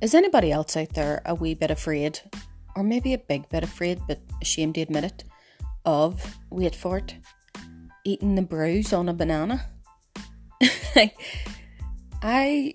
Is 0.00 0.14
anybody 0.14 0.50
else 0.50 0.78
out 0.78 0.94
there 0.94 1.20
a 1.26 1.34
wee 1.34 1.52
bit 1.52 1.70
afraid, 1.70 2.20
or 2.74 2.82
maybe 2.82 3.12
a 3.12 3.18
big 3.18 3.48
bit 3.50 3.62
afraid, 3.62 4.00
but 4.08 4.18
ashamed 4.40 4.76
to 4.76 4.80
admit 4.80 5.04
it, 5.04 5.24
of, 5.84 6.38
wait 6.48 6.74
for 6.74 6.98
it, 6.98 7.16
eating 8.04 8.34
the 8.34 8.42
bruise 8.42 8.94
on 8.94 9.10
a 9.10 9.12
banana? 9.12 9.66
I 12.22 12.72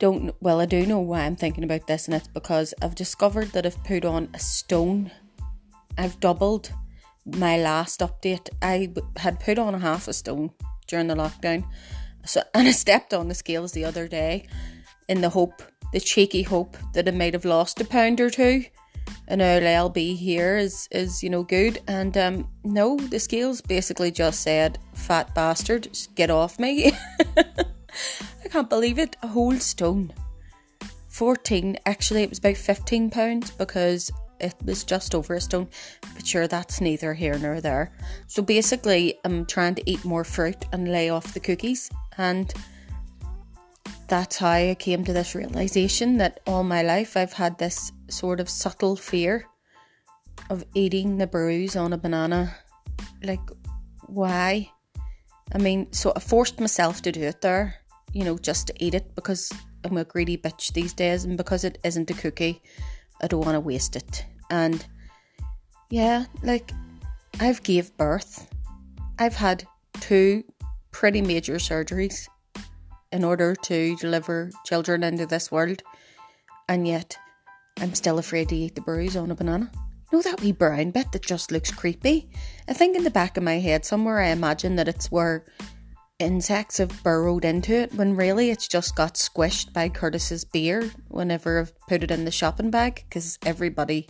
don't, 0.00 0.34
well, 0.40 0.60
I 0.60 0.66
do 0.66 0.84
know 0.84 0.98
why 0.98 1.20
I'm 1.20 1.36
thinking 1.36 1.62
about 1.62 1.86
this, 1.86 2.06
and 2.06 2.14
it's 2.14 2.26
because 2.26 2.74
I've 2.82 2.96
discovered 2.96 3.52
that 3.52 3.66
I've 3.66 3.82
put 3.84 4.04
on 4.04 4.28
a 4.34 4.40
stone. 4.40 5.12
I've 5.96 6.18
doubled 6.18 6.72
my 7.24 7.56
last 7.56 8.00
update. 8.00 8.48
I 8.62 8.92
had 9.16 9.38
put 9.38 9.60
on 9.60 9.76
a 9.76 9.78
half 9.78 10.08
a 10.08 10.12
stone 10.12 10.50
during 10.88 11.06
the 11.06 11.14
lockdown. 11.14 11.66
So, 12.26 12.42
and 12.54 12.66
I 12.66 12.72
stepped 12.72 13.14
on 13.14 13.28
the 13.28 13.34
scales 13.34 13.70
the 13.70 13.84
other 13.84 14.08
day 14.08 14.48
in 15.08 15.20
the 15.20 15.28
hope 15.28 15.62
the 15.94 16.00
cheeky 16.00 16.42
hope 16.42 16.76
that 16.92 17.06
I 17.06 17.12
might 17.12 17.34
have 17.34 17.44
lost 17.44 17.80
a 17.80 17.84
pound 17.84 18.20
or 18.20 18.28
two. 18.28 18.64
I'll 19.28 19.88
be 19.88 20.16
here 20.16 20.56
is 20.56 20.88
is 20.90 21.22
you 21.22 21.30
know 21.30 21.44
good. 21.44 21.80
And 21.86 22.18
um, 22.18 22.48
no, 22.64 22.96
the 22.96 23.20
scales 23.20 23.60
basically 23.60 24.10
just 24.10 24.40
said, 24.40 24.78
"Fat 24.94 25.32
bastard, 25.34 25.88
get 26.16 26.30
off 26.30 26.58
me." 26.58 26.92
I 27.36 28.48
can't 28.50 28.68
believe 28.68 28.98
it. 28.98 29.16
A 29.22 29.28
whole 29.28 29.56
stone. 29.56 30.12
14 31.08 31.78
actually 31.86 32.24
it 32.24 32.28
was 32.28 32.40
about 32.40 32.56
15 32.56 33.08
pounds 33.08 33.52
because 33.52 34.10
it 34.40 34.52
was 34.64 34.82
just 34.82 35.14
over 35.14 35.34
a 35.34 35.40
stone 35.40 35.68
but 36.12 36.26
sure 36.26 36.48
that's 36.48 36.80
neither 36.80 37.14
here 37.14 37.38
nor 37.38 37.60
there 37.60 37.92
so 38.26 38.42
basically 38.42 39.16
i'm 39.24 39.46
trying 39.46 39.76
to 39.76 39.88
eat 39.88 40.04
more 40.04 40.24
fruit 40.24 40.64
and 40.72 40.90
lay 40.90 41.10
off 41.10 41.32
the 41.32 41.38
cookies 41.38 41.88
and 42.18 42.52
that's 44.08 44.38
how 44.38 44.50
I 44.50 44.76
came 44.78 45.04
to 45.04 45.12
this 45.12 45.34
realization 45.34 46.18
that 46.18 46.40
all 46.46 46.64
my 46.64 46.82
life 46.82 47.16
I've 47.16 47.32
had 47.32 47.58
this 47.58 47.92
sort 48.08 48.40
of 48.40 48.48
subtle 48.48 48.96
fear 48.96 49.46
of 50.50 50.64
eating 50.74 51.18
the 51.18 51.26
bruise 51.26 51.76
on 51.76 51.92
a 51.92 51.98
banana. 51.98 52.54
Like, 53.22 53.40
why? 54.06 54.70
I 55.52 55.58
mean, 55.58 55.92
so 55.92 56.12
I 56.14 56.20
forced 56.20 56.60
myself 56.60 57.02
to 57.02 57.12
do 57.12 57.22
it 57.22 57.40
there, 57.40 57.76
you 58.12 58.24
know, 58.24 58.38
just 58.38 58.68
to 58.68 58.74
eat 58.78 58.94
it 58.94 59.14
because 59.14 59.52
I'm 59.84 59.96
a 59.96 60.04
greedy 60.04 60.36
bitch 60.36 60.72
these 60.72 60.92
days 60.92 61.24
and 61.24 61.36
because 61.36 61.64
it 61.64 61.78
isn't 61.84 62.10
a 62.10 62.14
cookie, 62.14 62.62
I 63.22 63.26
don't 63.26 63.44
want 63.44 63.54
to 63.54 63.60
waste 63.60 63.96
it. 63.96 64.24
And 64.50 64.84
yeah, 65.90 66.26
like, 66.42 66.72
I've 67.40 67.62
gave 67.62 67.96
birth. 67.96 68.48
I've 69.18 69.34
had 69.34 69.66
two 70.00 70.44
pretty 70.90 71.22
major 71.22 71.54
surgeries 71.54 72.28
in 73.14 73.22
order 73.22 73.54
to 73.54 73.94
deliver 73.96 74.50
children 74.66 75.04
into 75.04 75.24
this 75.24 75.50
world, 75.52 75.82
and 76.68 76.86
yet 76.86 77.16
I'm 77.80 77.94
still 77.94 78.18
afraid 78.18 78.48
to 78.48 78.56
eat 78.56 78.74
the 78.74 78.80
bruise 78.80 79.16
on 79.16 79.30
a 79.30 79.36
banana. 79.36 79.70
No, 80.12 80.20
that 80.20 80.40
wee 80.40 80.50
brown 80.50 80.90
bit 80.90 81.12
that 81.12 81.22
just 81.22 81.52
looks 81.52 81.70
creepy. 81.70 82.28
I 82.68 82.72
think 82.72 82.96
in 82.96 83.04
the 83.04 83.10
back 83.10 83.36
of 83.36 83.44
my 83.44 83.60
head 83.60 83.84
somewhere 83.84 84.20
I 84.20 84.28
imagine 84.28 84.76
that 84.76 84.88
it's 84.88 85.12
where 85.12 85.44
insects 86.18 86.78
have 86.78 87.02
burrowed 87.04 87.44
into 87.44 87.72
it 87.74 87.94
when 87.94 88.16
really 88.16 88.50
it's 88.50 88.68
just 88.68 88.96
got 88.96 89.14
squished 89.14 89.72
by 89.72 89.88
Curtis's 89.88 90.44
beer 90.44 90.90
whenever 91.08 91.60
I've 91.60 91.78
put 91.88 92.02
it 92.02 92.10
in 92.10 92.24
the 92.24 92.30
shopping 92.32 92.70
bag 92.70 93.04
because 93.08 93.38
everybody 93.46 94.08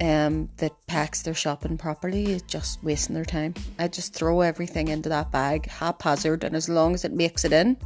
um, 0.00 0.48
that 0.58 0.72
packs 0.86 1.22
their 1.22 1.34
shopping 1.34 1.76
properly 1.76 2.32
is 2.32 2.42
just 2.42 2.84
wasting 2.84 3.14
their 3.14 3.24
time. 3.24 3.54
I 3.80 3.88
just 3.88 4.14
throw 4.14 4.42
everything 4.42 4.88
into 4.88 5.08
that 5.08 5.32
bag 5.32 5.66
haphazard 5.66 6.44
and 6.44 6.54
as 6.54 6.68
long 6.68 6.94
as 6.94 7.04
it 7.04 7.12
makes 7.12 7.44
it 7.44 7.52
in, 7.52 7.76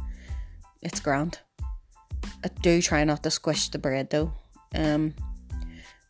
it's 0.81 0.99
grand. 0.99 1.39
I 2.43 2.49
do 2.61 2.81
try 2.81 3.03
not 3.03 3.23
to 3.23 3.31
squish 3.31 3.69
the 3.69 3.79
bread 3.79 4.09
though, 4.09 4.33
um, 4.75 5.13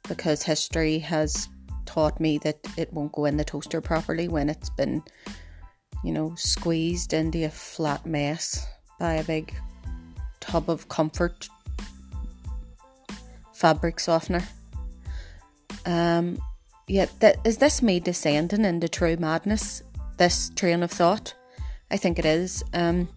because 0.07 0.43
history 0.43 0.99
has 0.99 1.47
taught 1.85 2.19
me 2.19 2.37
that 2.39 2.59
it 2.77 2.91
won't 2.93 3.11
go 3.11 3.25
in 3.25 3.37
the 3.37 3.43
toaster 3.43 3.81
properly 3.81 4.27
when 4.27 4.49
it's 4.49 4.69
been, 4.69 5.03
you 6.03 6.11
know, 6.11 6.33
squeezed 6.35 7.13
into 7.13 7.45
a 7.45 7.49
flat 7.49 8.05
mess 8.05 8.65
by 8.99 9.15
a 9.15 9.23
big 9.23 9.53
tub 10.39 10.69
of 10.69 10.87
comfort 10.89 11.49
fabric 13.53 13.99
softener. 13.99 14.43
Um, 15.85 16.41
yeah, 16.87 17.05
that, 17.19 17.37
is 17.45 17.57
this 17.57 17.81
me 17.81 17.99
descending 17.99 18.65
into 18.65 18.89
true 18.89 19.17
madness? 19.17 19.83
This 20.17 20.49
train 20.49 20.83
of 20.83 20.91
thought? 20.91 21.33
I 21.89 21.97
think 21.97 22.19
it 22.19 22.25
is. 22.25 22.63
Um, 22.73 23.09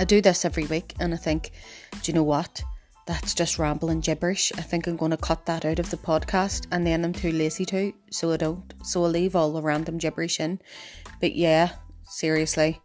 I 0.00 0.04
do 0.04 0.22
this 0.22 0.46
every 0.46 0.64
week 0.64 0.94
and 0.98 1.12
I 1.12 1.18
think, 1.18 1.50
do 2.00 2.10
you 2.10 2.14
know 2.14 2.22
what? 2.22 2.62
That's 3.06 3.34
just 3.34 3.58
rambling 3.58 4.00
gibberish. 4.00 4.50
I 4.56 4.62
think 4.62 4.86
I'm 4.86 4.96
going 4.96 5.10
to 5.10 5.18
cut 5.18 5.44
that 5.44 5.66
out 5.66 5.78
of 5.78 5.90
the 5.90 5.98
podcast 5.98 6.66
and 6.72 6.86
then 6.86 7.04
I'm 7.04 7.12
too 7.12 7.30
lazy 7.32 7.66
to, 7.66 7.92
so 8.10 8.32
I 8.32 8.38
don't. 8.38 8.72
So 8.82 9.04
I'll 9.04 9.10
leave 9.10 9.36
all 9.36 9.52
the 9.52 9.60
random 9.60 9.98
gibberish 9.98 10.40
in. 10.40 10.58
But 11.20 11.36
yeah, 11.36 11.72
seriously, 12.04 12.80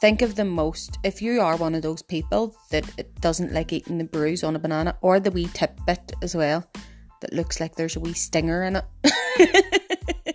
think 0.00 0.22
of 0.22 0.34
the 0.34 0.46
most. 0.46 0.98
If 1.04 1.20
you 1.20 1.42
are 1.42 1.56
one 1.56 1.74
of 1.74 1.82
those 1.82 2.00
people 2.00 2.56
that 2.70 2.90
it 2.96 3.20
doesn't 3.20 3.52
like 3.52 3.74
eating 3.74 3.98
the 3.98 4.04
bruise 4.04 4.42
on 4.42 4.56
a 4.56 4.58
banana 4.58 4.96
or 5.02 5.20
the 5.20 5.30
wee 5.30 5.50
tip 5.52 5.78
bit 5.86 6.14
as 6.22 6.34
well, 6.34 6.64
that 7.20 7.34
looks 7.34 7.60
like 7.60 7.74
there's 7.74 7.96
a 7.96 8.00
wee 8.00 8.14
stinger 8.14 8.62
in 8.62 8.76
it. 8.76 10.34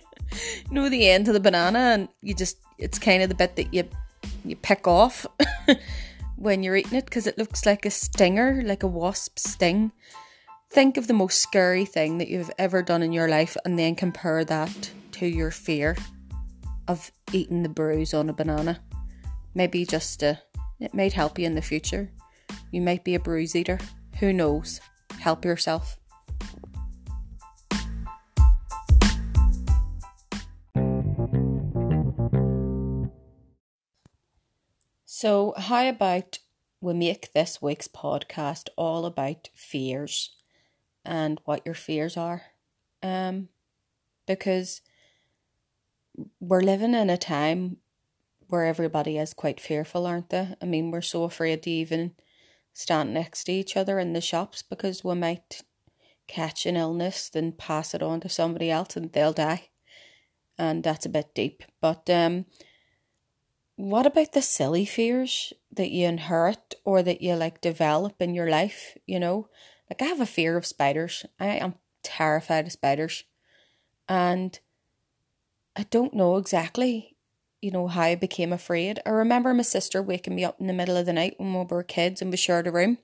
you 0.70 0.70
know 0.70 0.88
the 0.88 1.10
end 1.10 1.26
of 1.26 1.34
the 1.34 1.40
banana 1.40 1.80
and 1.80 2.08
you 2.20 2.32
just 2.32 2.58
it's 2.78 3.00
kind 3.00 3.24
of 3.24 3.28
the 3.28 3.34
bit 3.34 3.56
that 3.56 3.74
you 3.74 3.88
you 4.44 4.54
pick 4.54 4.86
off 4.86 5.26
when 6.42 6.64
you're 6.64 6.74
eating 6.74 6.98
it 6.98 7.04
because 7.04 7.28
it 7.28 7.38
looks 7.38 7.64
like 7.64 7.86
a 7.86 7.90
stinger, 7.90 8.62
like 8.64 8.82
a 8.82 8.88
wasp 8.88 9.38
sting. 9.38 9.92
Think 10.70 10.96
of 10.96 11.06
the 11.06 11.14
most 11.14 11.40
scary 11.40 11.84
thing 11.84 12.18
that 12.18 12.28
you've 12.28 12.50
ever 12.58 12.82
done 12.82 13.00
in 13.00 13.12
your 13.12 13.28
life 13.28 13.56
and 13.64 13.78
then 13.78 13.94
compare 13.94 14.44
that 14.44 14.90
to 15.12 15.26
your 15.26 15.52
fear 15.52 15.96
of 16.88 17.12
eating 17.32 17.62
the 17.62 17.68
bruise 17.68 18.12
on 18.12 18.28
a 18.28 18.32
banana. 18.32 18.80
Maybe 19.54 19.86
just 19.86 20.24
uh, 20.24 20.34
it 20.80 20.94
might 20.94 21.12
help 21.12 21.38
you 21.38 21.46
in 21.46 21.54
the 21.54 21.62
future. 21.62 22.10
You 22.72 22.80
might 22.80 23.04
be 23.04 23.14
a 23.14 23.20
bruise 23.20 23.54
eater. 23.54 23.78
Who 24.18 24.32
knows? 24.32 24.80
Help 25.20 25.44
yourself. 25.44 25.96
So, 35.22 35.54
how 35.56 35.88
about 35.88 36.40
we 36.80 36.94
make 36.94 37.32
this 37.32 37.62
week's 37.62 37.86
podcast 37.86 38.70
all 38.76 39.06
about 39.06 39.50
fears 39.54 40.34
and 41.04 41.40
what 41.44 41.64
your 41.64 41.76
fears 41.76 42.16
are? 42.16 42.42
Um, 43.04 43.48
because 44.26 44.80
we're 46.40 46.60
living 46.60 46.94
in 46.94 47.08
a 47.08 47.16
time 47.16 47.76
where 48.48 48.64
everybody 48.64 49.16
is 49.16 49.32
quite 49.32 49.60
fearful, 49.60 50.06
aren't 50.06 50.30
they? 50.30 50.56
I 50.60 50.64
mean, 50.64 50.90
we're 50.90 51.02
so 51.02 51.22
afraid 51.22 51.62
to 51.62 51.70
even 51.70 52.16
stand 52.72 53.14
next 53.14 53.44
to 53.44 53.52
each 53.52 53.76
other 53.76 54.00
in 54.00 54.14
the 54.14 54.20
shops 54.20 54.64
because 54.64 55.04
we 55.04 55.14
might 55.14 55.62
catch 56.26 56.66
an 56.66 56.74
illness, 56.76 57.28
then 57.28 57.52
pass 57.52 57.94
it 57.94 58.02
on 58.02 58.18
to 58.22 58.28
somebody 58.28 58.72
else 58.72 58.96
and 58.96 59.12
they'll 59.12 59.32
die. 59.32 59.68
And 60.58 60.82
that's 60.82 61.06
a 61.06 61.08
bit 61.08 61.32
deep. 61.32 61.62
But 61.80 62.10
um 62.10 62.46
what 63.76 64.06
about 64.06 64.32
the 64.32 64.42
silly 64.42 64.84
fears 64.84 65.52
that 65.72 65.90
you 65.90 66.06
inherit 66.06 66.74
or 66.84 67.02
that 67.02 67.22
you 67.22 67.34
like 67.34 67.60
develop 67.60 68.20
in 68.20 68.34
your 68.34 68.50
life? 68.50 68.96
You 69.06 69.18
know, 69.18 69.48
like 69.88 70.02
I 70.02 70.06
have 70.06 70.20
a 70.20 70.26
fear 70.26 70.56
of 70.56 70.66
spiders. 70.66 71.24
I 71.40 71.46
am 71.46 71.74
terrified 72.02 72.66
of 72.66 72.72
spiders. 72.72 73.24
And 74.08 74.58
I 75.74 75.84
don't 75.84 76.14
know 76.14 76.36
exactly, 76.36 77.16
you 77.60 77.70
know, 77.70 77.88
how 77.88 78.02
I 78.02 78.14
became 78.14 78.52
afraid. 78.52 79.00
I 79.06 79.10
remember 79.10 79.54
my 79.54 79.62
sister 79.62 80.02
waking 80.02 80.34
me 80.34 80.44
up 80.44 80.60
in 80.60 80.66
the 80.66 80.72
middle 80.72 80.96
of 80.96 81.06
the 81.06 81.12
night 81.12 81.34
when 81.38 81.54
we 81.54 81.64
were 81.64 81.82
kids 81.82 82.20
and 82.20 82.30
we 82.30 82.36
shared 82.36 82.66
a 82.66 82.72
room. 82.72 82.98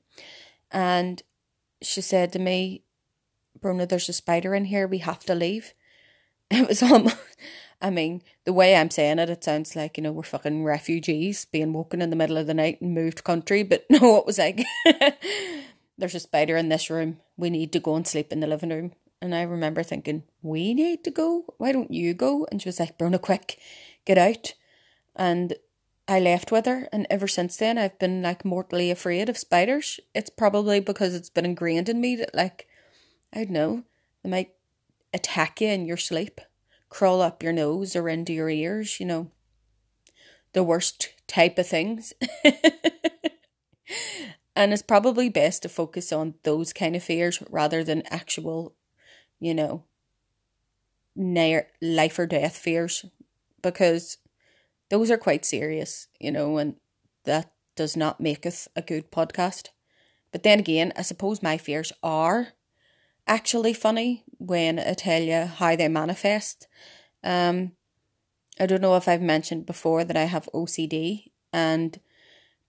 And 0.71 1.23
she 1.81 2.01
said 2.01 2.33
to 2.33 2.39
me, 2.39 2.83
Bronagh, 3.59 3.89
there's 3.89 4.09
a 4.09 4.13
spider 4.13 4.55
in 4.55 4.67
here. 4.67 4.87
We 4.87 4.99
have 4.99 5.25
to 5.25 5.35
leave. 5.35 5.75
It 6.51 6.67
was 6.67 6.83
almost, 6.83 7.19
I 7.81 7.91
mean, 7.91 8.23
the 8.45 8.53
way 8.53 8.75
I'm 8.75 8.91
saying 8.91 9.21
it, 9.21 9.31
it 9.31 9.45
sounds 9.45 9.77
like, 9.77 9.97
you 9.97 10.03
know, 10.03 10.11
we're 10.11 10.25
fucking 10.25 10.65
refugees 10.65 11.45
being 11.45 11.73
woken 11.73 12.03
in 12.03 12.11
the 12.11 12.17
middle 12.17 12.37
of 12.37 12.49
the 12.49 12.55
night 12.55 12.81
and 12.81 12.95
moved 12.95 13.23
country. 13.23 13.63
But 13.63 13.87
no, 13.91 14.17
it 14.17 14.27
was 14.27 14.39
like, 14.39 14.65
there's 15.99 16.15
a 16.15 16.21
spider 16.21 16.57
in 16.57 16.69
this 16.69 16.91
room. 16.91 17.19
We 17.37 17.51
need 17.51 17.73
to 17.73 17.81
go 17.81 17.95
and 17.95 18.07
sleep 18.07 18.33
in 18.33 18.41
the 18.41 18.47
living 18.47 18.71
room. 18.71 18.93
And 19.21 19.35
I 19.35 19.43
remember 19.43 19.83
thinking, 19.83 20.25
we 20.43 20.75
need 20.75 21.05
to 21.05 21.11
go? 21.11 21.45
Why 21.59 21.73
don't 21.73 21.93
you 21.93 22.15
go? 22.15 22.47
And 22.51 22.61
she 22.61 22.69
was 22.69 22.81
like, 22.81 22.99
Bronagh, 22.99 23.21
quick, 23.21 23.59
get 24.05 24.19
out. 24.19 24.55
And 25.15 25.55
I 26.09 26.21
left 26.21 26.51
with 26.51 26.67
her. 26.67 26.89
And 26.93 27.07
ever 27.11 27.29
since 27.29 27.57
then, 27.57 27.79
I've 27.79 27.99
been 27.99 28.23
like 28.23 28.45
mortally 28.45 28.91
afraid 28.91 29.29
of 29.29 29.39
spiders. 29.39 30.01
It's 30.15 30.31
probably 30.31 30.81
because 30.81 31.15
it's 31.15 31.31
been 31.31 31.45
ingrained 31.45 31.89
in 31.89 32.01
me 32.01 32.17
that, 32.17 32.35
like, 32.35 32.69
I 33.33 33.45
don't 33.45 33.51
know, 33.51 33.83
they 34.23 34.31
might 34.31 34.51
attack 35.13 35.61
you 35.61 35.69
in 35.69 35.87
your 35.87 35.97
sleep 35.97 36.41
crawl 36.89 37.21
up 37.21 37.43
your 37.43 37.53
nose 37.53 37.95
or 37.95 38.09
into 38.09 38.33
your 38.33 38.49
ears, 38.49 38.99
you 39.01 39.07
know, 39.07 39.31
the 40.53 40.63
worst 40.63 41.11
type 41.27 41.59
of 41.59 41.67
things. 41.67 42.13
and 44.57 44.73
it's 44.73 44.83
probably 44.83 45.29
best 45.29 45.63
to 45.63 45.69
focus 45.69 46.13
on 46.13 46.35
those 46.43 46.73
kind 46.73 46.97
of 46.97 47.03
fears 47.03 47.43
rather 47.51 47.85
than 47.85 48.03
actual, 48.11 48.75
you 49.41 49.55
know, 49.55 49.85
near 51.15 51.69
life 51.83 52.19
or 52.19 52.27
death 52.27 52.57
fears 52.57 53.05
because 53.63 54.19
those 54.91 55.11
are 55.11 55.19
quite 55.19 55.45
serious, 55.45 56.07
you 56.19 56.31
know, 56.31 56.59
and 56.59 56.77
that 57.25 57.53
does 57.77 57.97
not 57.97 58.21
make 58.21 58.47
us 58.47 58.69
a 58.75 58.83
good 58.83 59.11
podcast. 59.11 59.69
But 60.33 60.43
then 60.43 60.59
again, 60.59 60.93
I 60.97 61.03
suppose 61.03 61.43
my 61.43 61.59
fears 61.59 61.93
are 62.03 62.49
actually 63.29 63.73
funny 63.75 64.25
when 64.39 64.79
I 64.79 64.95
tell 64.95 65.23
you 65.23 65.45
how 65.45 65.77
they 65.77 65.89
manifest. 65.89 66.67
Um, 67.23 67.73
I 68.59 68.67
don't 68.67 68.81
know 68.81 68.97
if 68.97 69.07
I've 69.07 69.23
mentioned 69.23 69.67
before 69.67 70.03
that 70.05 70.17
I 70.17 70.25
have 70.25 70.49
OCD, 70.53 71.31
and 71.53 72.01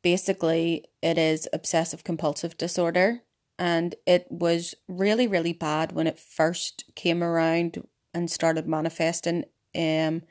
basically, 0.04 0.86
it 1.02 1.18
is 1.18 1.48
obsessive 1.52 2.04
compulsive 2.04 2.58
disorder. 2.58 3.22
And 3.58 3.96
it 4.06 4.26
was 4.30 4.74
really, 4.88 5.28
really 5.28 5.52
bad 5.52 5.92
when 5.92 6.08
it 6.08 6.18
first 6.18 6.86
came 6.96 7.22
around 7.22 7.84
and 8.14 8.32
started 8.32 8.68
manifesting 8.68 9.44
um, 9.76 10.22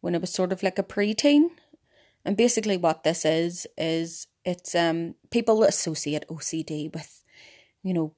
when 0.00 0.14
it 0.14 0.20
was 0.20 0.30
sort 0.32 0.52
of 0.52 0.62
like 0.62 0.78
a 0.78 0.84
preteen. 0.84 1.48
And 2.24 2.36
basically, 2.36 2.76
what 2.76 3.02
this 3.02 3.24
is, 3.24 3.66
is 3.76 4.28
it's 4.44 4.74
um 4.74 5.14
people 5.30 5.62
associate 5.62 6.24
OCD 6.28 6.92
with, 6.92 7.24
you 7.82 7.94
know, 7.94 8.14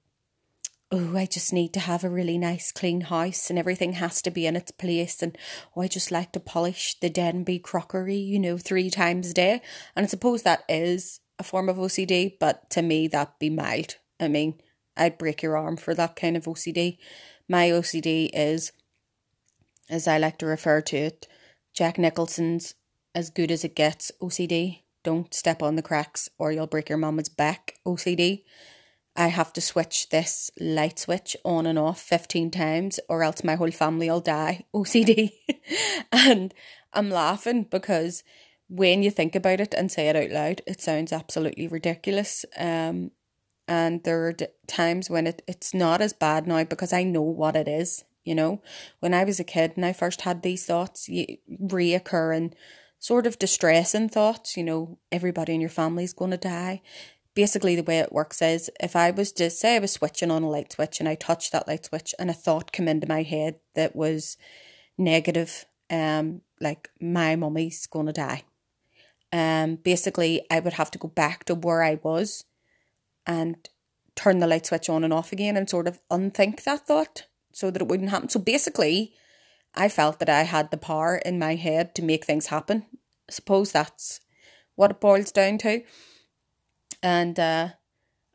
oh, 0.94 1.16
I 1.16 1.26
just 1.26 1.52
need 1.52 1.72
to 1.72 1.80
have 1.80 2.04
a 2.04 2.08
really 2.08 2.38
nice 2.38 2.70
clean 2.70 3.02
house 3.02 3.50
and 3.50 3.58
everything 3.58 3.94
has 3.94 4.22
to 4.22 4.30
be 4.30 4.46
in 4.46 4.54
its 4.54 4.70
place. 4.70 5.22
And 5.22 5.36
oh, 5.76 5.82
I 5.82 5.88
just 5.88 6.12
like 6.12 6.30
to 6.32 6.40
polish 6.40 6.94
the 7.00 7.10
Denby 7.10 7.58
crockery, 7.58 8.16
you 8.16 8.38
know, 8.38 8.56
three 8.56 8.90
times 8.90 9.30
a 9.30 9.34
day. 9.34 9.62
And 9.96 10.04
I 10.04 10.06
suppose 10.06 10.42
that 10.42 10.62
is 10.68 11.20
a 11.38 11.42
form 11.42 11.68
of 11.68 11.78
OCD, 11.78 12.34
but 12.38 12.70
to 12.70 12.82
me, 12.82 13.08
that'd 13.08 13.38
be 13.40 13.50
mild. 13.50 13.96
I 14.20 14.28
mean, 14.28 14.60
I'd 14.96 15.18
break 15.18 15.42
your 15.42 15.56
arm 15.56 15.76
for 15.76 15.94
that 15.94 16.14
kind 16.14 16.36
of 16.36 16.44
OCD. 16.44 16.98
My 17.48 17.70
OCD 17.70 18.30
is, 18.32 18.70
as 19.90 20.06
I 20.06 20.18
like 20.18 20.38
to 20.38 20.46
refer 20.46 20.80
to 20.82 20.96
it, 20.96 21.26
Jack 21.72 21.98
Nicholson's 21.98 22.74
as 23.16 23.30
good 23.30 23.50
as 23.50 23.64
it 23.64 23.74
gets 23.74 24.12
OCD. 24.22 24.82
Don't 25.02 25.34
step 25.34 25.60
on 25.60 25.74
the 25.74 25.82
cracks 25.82 26.28
or 26.38 26.52
you'll 26.52 26.68
break 26.68 26.88
your 26.88 26.98
mama's 26.98 27.28
back 27.28 27.74
OCD. 27.84 28.44
I 29.16 29.28
have 29.28 29.52
to 29.52 29.60
switch 29.60 30.08
this 30.08 30.50
light 30.58 30.98
switch 30.98 31.36
on 31.44 31.66
and 31.66 31.78
off 31.78 32.00
15 32.00 32.50
times 32.50 32.98
or 33.08 33.22
else 33.22 33.44
my 33.44 33.54
whole 33.54 33.70
family 33.70 34.10
will 34.10 34.20
die. 34.20 34.64
OCD. 34.74 35.32
and 36.12 36.52
I'm 36.92 37.10
laughing 37.10 37.64
because 37.64 38.24
when 38.68 39.02
you 39.02 39.10
think 39.10 39.36
about 39.36 39.60
it 39.60 39.74
and 39.74 39.90
say 39.90 40.08
it 40.08 40.16
out 40.16 40.30
loud, 40.30 40.62
it 40.66 40.80
sounds 40.80 41.12
absolutely 41.12 41.68
ridiculous. 41.68 42.44
Um, 42.58 43.12
and 43.68 44.02
there 44.02 44.26
are 44.26 44.32
d- 44.32 44.46
times 44.66 45.08
when 45.08 45.26
it, 45.26 45.42
it's 45.46 45.72
not 45.72 46.00
as 46.00 46.12
bad 46.12 46.46
now 46.46 46.64
because 46.64 46.92
I 46.92 47.04
know 47.04 47.22
what 47.22 47.56
it 47.56 47.68
is. 47.68 48.04
You 48.24 48.34
know, 48.34 48.62
when 49.00 49.12
I 49.12 49.24
was 49.24 49.38
a 49.38 49.44
kid 49.44 49.74
and 49.76 49.84
I 49.84 49.92
first 49.92 50.22
had 50.22 50.42
these 50.42 50.64
thoughts, 50.64 51.08
reoccurring, 51.10 52.54
sort 52.98 53.26
of 53.26 53.38
distressing 53.38 54.08
thoughts, 54.08 54.56
you 54.56 54.64
know, 54.64 54.98
everybody 55.12 55.54
in 55.54 55.60
your 55.60 55.68
family 55.68 56.04
is 56.04 56.14
going 56.14 56.30
to 56.30 56.38
die 56.38 56.80
basically 57.34 57.76
the 57.76 57.82
way 57.82 57.98
it 57.98 58.12
works 58.12 58.40
is 58.40 58.70
if 58.80 58.94
I 58.96 59.10
was 59.10 59.32
to 59.32 59.50
say 59.50 59.76
I 59.76 59.80
was 59.80 59.92
switching 59.92 60.30
on 60.30 60.42
a 60.42 60.50
light 60.50 60.72
switch 60.72 61.00
and 61.00 61.08
I 61.08 61.14
touched 61.14 61.52
that 61.52 61.68
light 61.68 61.86
switch 61.86 62.14
and 62.18 62.30
a 62.30 62.34
thought 62.34 62.72
came 62.72 62.88
into 62.88 63.08
my 63.08 63.22
head 63.22 63.56
that 63.74 63.96
was 63.96 64.36
negative, 64.96 65.66
um, 65.90 66.42
like 66.60 66.90
my 67.00 67.36
mummy's 67.36 67.86
gonna 67.86 68.12
die. 68.12 68.44
Um, 69.32 69.76
basically 69.76 70.46
I 70.50 70.60
would 70.60 70.74
have 70.74 70.90
to 70.92 70.98
go 70.98 71.08
back 71.08 71.44
to 71.44 71.54
where 71.54 71.82
I 71.82 71.98
was 72.02 72.44
and 73.26 73.68
turn 74.14 74.38
the 74.38 74.46
light 74.46 74.66
switch 74.66 74.88
on 74.88 75.02
and 75.02 75.12
off 75.12 75.32
again 75.32 75.56
and 75.56 75.68
sort 75.68 75.88
of 75.88 75.98
unthink 76.10 76.62
that 76.62 76.86
thought 76.86 77.26
so 77.52 77.70
that 77.70 77.82
it 77.82 77.88
wouldn't 77.88 78.10
happen. 78.10 78.28
So 78.28 78.38
basically 78.38 79.12
I 79.74 79.88
felt 79.88 80.20
that 80.20 80.28
I 80.28 80.42
had 80.42 80.70
the 80.70 80.76
power 80.76 81.16
in 81.16 81.38
my 81.38 81.56
head 81.56 81.96
to 81.96 82.02
make 82.02 82.24
things 82.24 82.46
happen. 82.46 82.86
I 83.28 83.32
suppose 83.32 83.72
that's 83.72 84.20
what 84.76 84.92
it 84.92 85.00
boils 85.00 85.32
down 85.32 85.58
to. 85.58 85.82
And 87.04 87.38
uh, 87.38 87.68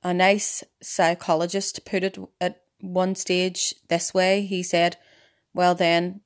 a 0.04 0.14
nice 0.14 0.64
psychologist 0.80 1.84
put 1.86 2.04
it 2.04 2.20
at 2.40 2.62
one 2.80 3.16
stage 3.16 3.74
this 3.88 4.14
way. 4.14 4.46
He 4.46 4.62
said, 4.62 4.96
Well, 5.56 5.74
then, 5.74 6.22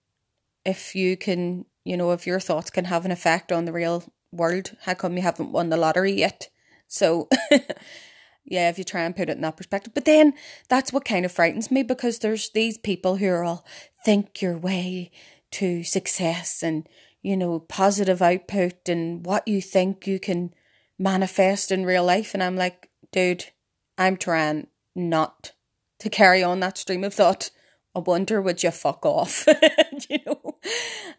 if 0.65 0.93
you 0.93 1.15
can, 1.15 1.65
you 1.85 1.95
know, 1.95 2.11
if 2.11 2.27
your 2.27 2.41
thoughts 2.41 2.69
can 2.69 2.85
have 2.85 3.05
an 3.05 3.11
effect 3.11 3.53
on 3.53 3.63
the 3.63 3.71
real 3.71 4.03
world, 4.33 4.75
how 4.81 4.93
come 4.93 5.15
you 5.15 5.23
haven't 5.23 5.53
won 5.53 5.69
the 5.69 5.77
lottery 5.77 6.11
yet? 6.11 6.49
So, 6.89 7.29
yeah, 8.45 8.69
if 8.69 8.77
you 8.77 8.83
try 8.83 9.03
and 9.03 9.15
put 9.15 9.29
it 9.29 9.37
in 9.37 9.41
that 9.41 9.55
perspective. 9.55 9.93
But 9.93 10.03
then 10.03 10.33
that's 10.67 10.91
what 10.91 11.05
kind 11.05 11.23
of 11.23 11.31
frightens 11.31 11.71
me 11.71 11.81
because 11.81 12.19
there's 12.19 12.49
these 12.49 12.77
people 12.77 13.15
who 13.15 13.27
are 13.29 13.45
all 13.45 13.65
think 14.03 14.41
your 14.41 14.57
way 14.57 15.11
to 15.51 15.85
success 15.85 16.61
and, 16.61 16.89
you 17.21 17.37
know, 17.37 17.61
positive 17.61 18.21
output 18.21 18.89
and 18.89 19.25
what 19.25 19.47
you 19.47 19.61
think 19.61 20.05
you 20.05 20.19
can 20.19 20.53
manifest 21.03 21.71
in 21.71 21.85
real 21.85 22.05
life. 22.05 22.33
And 22.33 22.41
I'm 22.41 22.55
like, 22.55 22.89
dude, 23.11 23.45
I'm 23.97 24.17
trying 24.17 24.67
not 24.95 25.51
to 25.99 26.09
carry 26.09 26.41
on 26.41 26.61
that 26.61 26.77
stream 26.77 27.03
of 27.03 27.13
thought. 27.13 27.51
I 27.95 27.99
wonder 27.99 28.41
would 28.41 28.63
you 28.63 28.71
fuck 28.71 29.05
off? 29.05 29.45
you 30.09 30.19
know? 30.25 30.57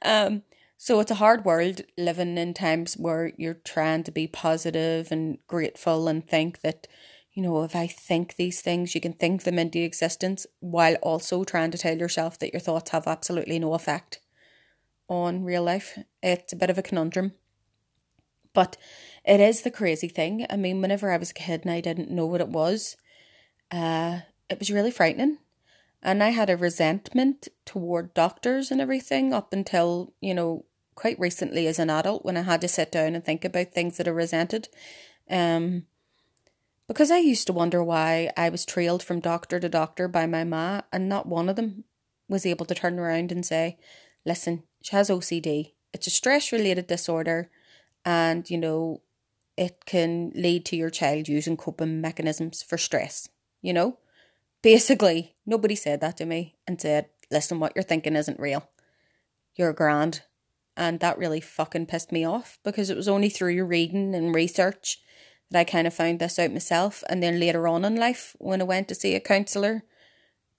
Um, 0.03 0.43
so 0.77 0.99
it's 1.01 1.11
a 1.11 1.17
hard 1.17 1.45
world 1.45 1.83
living 1.97 2.37
in 2.37 2.55
times 2.55 2.95
where 2.95 3.33
you're 3.37 3.55
trying 3.55 4.03
to 4.05 4.11
be 4.11 4.27
positive 4.27 5.13
and 5.13 5.39
grateful 5.47 6.09
and 6.09 6.27
think 6.27 6.63
that, 6.63 6.89
you 7.33 7.43
know, 7.43 7.63
if 7.63 7.77
I 7.77 7.87
think 7.87 8.37
these 8.37 8.61
things, 8.61 8.95
you 8.95 9.01
can 9.01 9.13
think 9.13 9.45
them 9.45 9.59
into 9.59 9.79
existence 9.79 10.47
while 10.61 10.97
also 10.97 11.45
trying 11.45 11.71
to 11.71 11.79
tell 11.79 11.97
yourself 11.97 12.39
that 12.41 12.53
your 12.53 12.61
thoughts 12.61 12.91
have 12.91 13.07
absolutely 13.07 13.59
no 13.59 13.75
effect 13.75 14.21
on 15.09 15.45
real 15.45 15.63
life. 15.63 15.99
It's 16.23 16.53
a 16.53 16.57
bit 16.57 16.71
of 16.71 16.79
a 16.79 16.83
conundrum. 16.83 17.33
But 18.55 18.79
it 19.25 19.41
is 19.41 19.63
the 19.63 19.71
crazy 19.71 20.09
thing. 20.09 20.47
I 20.49 20.57
mean, 20.57 20.81
whenever 20.81 21.11
I 21.11 21.19
was 21.19 21.31
a 21.31 21.35
kid 21.35 21.63
and 21.63 21.71
I 21.71 21.83
didn't 21.83 22.11
know 22.11 22.27
what 22.27 22.41
it 22.41 22.49
was, 22.49 22.97
uh, 23.71 24.21
it 24.49 24.59
was 24.59 24.71
really 24.71 24.91
frightening. 24.91 25.39
And 26.03 26.23
I 26.23 26.31
had 26.31 26.49
a 26.49 26.57
resentment 26.57 27.49
toward 27.67 28.15
doctors 28.15 28.71
and 28.71 28.81
everything 28.81 29.33
up 29.33 29.53
until, 29.53 30.13
you 30.21 30.35
know, 30.35 30.65
quite 30.95 31.19
recently 31.19 31.67
as 31.67 31.79
an 31.79 31.91
adult 31.91 32.25
when 32.25 32.37
I 32.37 32.43
had 32.43 32.61
to 32.61 32.69
sit 32.69 32.93
down 32.93 33.15
and 33.15 33.25
think 33.25 33.45
about 33.45 33.73
things 33.73 33.97
that 33.97 34.07
I 34.07 34.11
resented. 34.11 34.69
Um, 35.29 35.87
because 36.87 37.11
I 37.11 37.19
used 37.19 37.47
to 37.47 37.53
wonder 37.53 37.83
why 37.83 38.31
I 38.37 38.51
was 38.51 38.67
trailed 38.67 39.03
from 39.03 39.21
doctor 39.21 39.59
to 39.59 39.69
doctor 39.69 40.07
by 40.07 40.27
my 40.27 40.45
ma, 40.45 40.83
and 40.93 41.09
not 41.09 41.27
one 41.27 41.49
of 41.49 41.57
them 41.57 41.85
was 42.29 42.45
able 42.45 42.67
to 42.67 42.75
turn 42.75 42.99
around 42.99 43.33
and 43.33 43.45
say, 43.45 43.79
Listen, 44.27 44.63
she 44.83 44.95
has 44.95 45.09
OCD. 45.09 45.73
It's 45.93 46.07
a 46.07 46.11
stress 46.11 46.53
related 46.53 46.87
disorder, 46.87 47.51
and 48.05 48.49
you 48.51 48.59
know, 48.59 49.03
it 49.57 49.85
can 49.87 50.33
lead 50.35 50.65
to 50.67 50.77
your 50.77 50.91
child 50.91 51.29
using 51.29 51.57
coping 51.57 52.01
mechanisms 52.01 52.63
for 52.63 52.79
stress. 52.79 53.29
You 53.63 53.73
know, 53.73 53.99
basically, 54.63 55.37
nobody 55.47 55.75
said 55.75 56.01
that 56.01 56.17
to 56.19 56.27
me 56.27 56.57
and 56.67 56.81
said, 56.81 57.07
listen, 57.31 57.61
what 57.61 57.73
you're 57.75 57.83
thinking 57.83 58.17
isn't 58.17 58.41
real. 58.41 58.69
You're 59.55 59.73
grand. 59.73 60.23
And 60.77 60.99
that 61.01 61.19
really 61.19 61.41
fucking 61.41 61.87
pissed 61.87 62.11
me 62.11 62.25
off 62.25 62.59
because 62.65 62.91
it 62.91 62.97
was 62.97 63.09
only 63.09 63.29
through 63.29 63.65
reading 63.65 64.15
and 64.15 64.35
research 64.35 65.01
that 65.51 65.61
I 65.61 65.65
kind 65.65 65.87
of 65.87 65.95
found 65.95 66.19
this 66.19 66.39
out 66.39 66.51
myself. 66.53 67.05
And 67.09 67.23
then 67.23 67.39
later 67.39 67.69
on 67.69 67.85
in 67.85 67.95
life, 67.95 68.35
when 68.39 68.61
I 68.61 68.65
went 68.65 68.89
to 68.89 68.95
see 68.95 69.15
a 69.15 69.21
counsellor, 69.21 69.85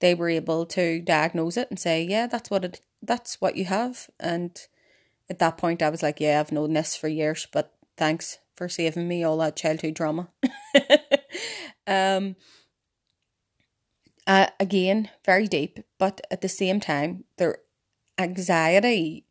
they 0.00 0.14
were 0.14 0.30
able 0.30 0.64
to 0.66 1.00
diagnose 1.00 1.56
it 1.56 1.68
and 1.70 1.78
say, 1.78 2.02
yeah, 2.02 2.26
that's 2.26 2.50
what 2.50 2.64
it, 2.64 2.80
that's 3.02 3.40
what 3.40 3.56
you 3.56 3.66
have. 3.66 4.08
And 4.18 4.58
at 5.28 5.38
that 5.38 5.56
point, 5.56 5.82
I 5.82 5.90
was 5.90 6.02
like, 6.02 6.20
yeah, 6.20 6.40
I've 6.40 6.52
known 6.52 6.72
this 6.72 6.96
for 6.96 7.08
years, 7.08 7.46
but 7.52 7.72
thanks 7.96 8.38
for 8.54 8.68
saving 8.68 9.08
me 9.08 9.24
all 9.24 9.38
that 9.38 9.56
childhood 9.56 9.94
drama. 9.94 10.28
um, 11.86 12.36
uh, 14.26 14.46
again, 14.58 15.10
very 15.24 15.46
deep, 15.46 15.80
but 15.98 16.20
at 16.30 16.40
the 16.40 16.48
same 16.48 16.80
time, 16.80 17.24
their 17.38 17.58
anxiety 18.18 19.26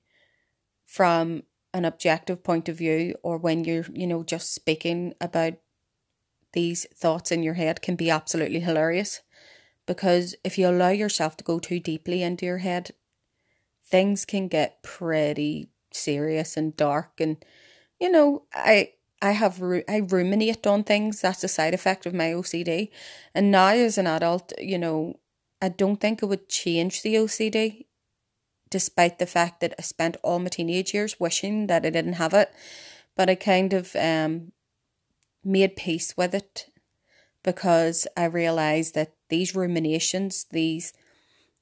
from 0.85 1.43
an 1.73 1.85
objective 1.85 2.43
point 2.43 2.69
of 2.69 2.77
view, 2.77 3.15
or 3.23 3.37
when 3.37 3.63
you're, 3.63 3.85
you 3.93 4.07
know, 4.07 4.23
just 4.23 4.53
speaking 4.53 5.13
about 5.19 5.53
these 6.53 6.85
thoughts 6.95 7.31
in 7.31 7.43
your 7.43 7.55
head, 7.55 7.81
can 7.81 7.95
be 7.95 8.09
absolutely 8.09 8.61
hilarious. 8.61 9.21
Because 9.85 10.35
if 10.43 10.57
you 10.57 10.67
allow 10.67 10.89
yourself 10.89 11.35
to 11.37 11.43
go 11.43 11.59
too 11.59 11.79
deeply 11.79 12.23
into 12.23 12.45
your 12.45 12.59
head, 12.59 12.91
things 13.83 14.25
can 14.25 14.47
get 14.47 14.81
pretty 14.81 15.69
serious 15.95 16.57
and 16.57 16.75
dark. 16.75 17.19
And, 17.19 17.37
you 17.99 18.11
know, 18.11 18.43
I 18.53 18.93
I 19.21 19.31
have 19.31 19.61
I 19.63 19.97
ruminate 20.07 20.67
on 20.67 20.83
things. 20.83 21.21
That's 21.21 21.43
a 21.43 21.47
side 21.47 21.73
effect 21.73 22.05
of 22.05 22.13
my 22.13 22.33
OCD. 22.33 22.91
And 23.33 23.51
now 23.51 23.69
as 23.69 23.97
an 23.97 24.07
adult, 24.07 24.53
you 24.59 24.77
know, 24.77 25.19
I 25.61 25.69
don't 25.69 25.99
think 26.01 26.21
it 26.21 26.27
would 26.27 26.49
change 26.49 27.01
the 27.01 27.15
OCD, 27.15 27.87
despite 28.69 29.19
the 29.19 29.25
fact 29.25 29.61
that 29.61 29.73
I 29.79 29.81
spent 29.81 30.17
all 30.23 30.39
my 30.39 30.49
teenage 30.49 30.93
years 30.93 31.19
wishing 31.19 31.67
that 31.67 31.85
I 31.85 31.89
didn't 31.89 32.13
have 32.13 32.33
it. 32.33 32.51
But 33.15 33.29
I 33.29 33.35
kind 33.35 33.73
of 33.73 33.95
um 33.95 34.51
made 35.43 35.75
peace 35.75 36.17
with 36.17 36.33
it 36.33 36.67
because 37.43 38.07
I 38.17 38.25
realized 38.25 38.95
that 38.95 39.13
these 39.29 39.55
ruminations, 39.55 40.45
these, 40.51 40.93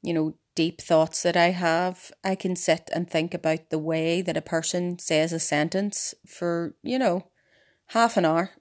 you 0.02 0.14
know, 0.14 0.36
deep 0.56 0.82
thoughts 0.82 1.24
that 1.24 1.36
I 1.36 1.50
have, 1.50 2.12
I 2.24 2.36
can 2.36 2.56
sit 2.56 2.90
and 2.94 3.10
think 3.10 3.34
about 3.34 3.70
the 3.70 3.80
way 3.80 4.22
that 4.22 4.38
a 4.38 4.42
person 4.42 5.00
says 5.00 5.34
a 5.34 5.40
sentence 5.40 6.14
for, 6.26 6.76
you 6.84 7.00
know, 7.00 7.30
half 7.88 8.18
an 8.18 8.26
hour 8.26 8.52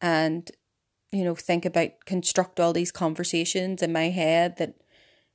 and, 0.00 0.50
you 1.10 1.24
know, 1.24 1.34
think 1.34 1.64
about, 1.64 1.90
construct 2.06 2.60
all 2.60 2.72
these 2.72 2.92
conversations 2.92 3.82
in 3.82 3.92
my 3.92 4.10
head 4.10 4.56
that, 4.58 4.74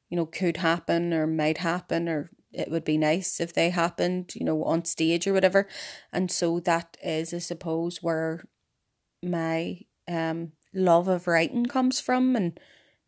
you 0.10 0.18
know, 0.18 0.26
could 0.26 0.58
happen 0.58 1.14
or 1.14 1.26
might 1.26 1.60
happen 1.60 2.08
or 2.08 2.30
it 2.52 2.70
would 2.70 2.86
be 2.86 2.98
nice 2.98 3.40
if 3.40 3.54
they 3.54 3.72
happened, 3.72 4.34
you 4.36 4.46
know, 4.46 4.64
on 4.64 4.86
stage 4.86 5.26
or 5.28 5.34
whatever. 5.34 5.68
And 6.12 6.30
so 6.30 6.60
that 6.62 6.98
is, 7.04 7.34
I 7.34 7.40
suppose, 7.40 8.04
where 8.04 8.46
my 9.24 9.80
um 10.08 10.52
love 10.74 11.08
of 11.08 11.28
writing 11.28 11.66
comes 11.66 12.02
from 12.02 12.36
and 12.36 12.60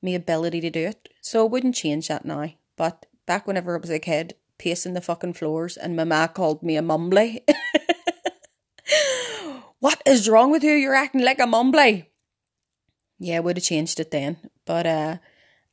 my 0.05 0.11
ability 0.11 0.61
to 0.61 0.69
do 0.69 0.87
it. 0.87 1.09
So 1.21 1.45
I 1.45 1.49
wouldn't 1.49 1.75
change 1.75 2.07
that 2.07 2.25
now. 2.25 2.53
But 2.77 3.05
back 3.25 3.47
whenever 3.47 3.75
I 3.75 3.79
was 3.79 3.89
a 3.89 3.99
kid, 3.99 4.35
pacing 4.57 4.93
the 4.93 5.01
fucking 5.01 5.33
floors 5.33 5.77
and 5.77 5.95
my 5.95 6.03
ma 6.03 6.27
called 6.27 6.63
me 6.63 6.77
a 6.77 6.81
mumbly. 6.81 7.39
what 9.79 10.01
is 10.05 10.29
wrong 10.29 10.51
with 10.51 10.63
you? 10.63 10.71
You're 10.71 10.95
acting 10.95 11.23
like 11.23 11.39
a 11.39 11.43
mumbly. 11.43 12.07
Yeah, 13.19 13.37
I 13.37 13.39
would 13.39 13.57
have 13.57 13.63
changed 13.63 13.99
it 13.99 14.11
then. 14.11 14.37
But 14.65 14.85
uh 14.85 15.17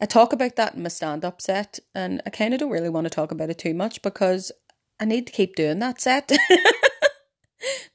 I 0.00 0.06
talk 0.06 0.32
about 0.32 0.56
that 0.56 0.74
in 0.74 0.82
my 0.82 0.88
stand 0.88 1.24
up 1.24 1.40
set 1.40 1.78
and 1.94 2.22
I 2.26 2.30
kinda 2.30 2.58
don't 2.58 2.70
really 2.70 2.88
want 2.88 3.04
to 3.04 3.10
talk 3.10 3.30
about 3.30 3.50
it 3.50 3.58
too 3.58 3.74
much 3.74 4.02
because 4.02 4.50
I 4.98 5.04
need 5.04 5.26
to 5.26 5.32
keep 5.32 5.54
doing 5.54 5.78
that 5.80 6.00
set. 6.00 6.32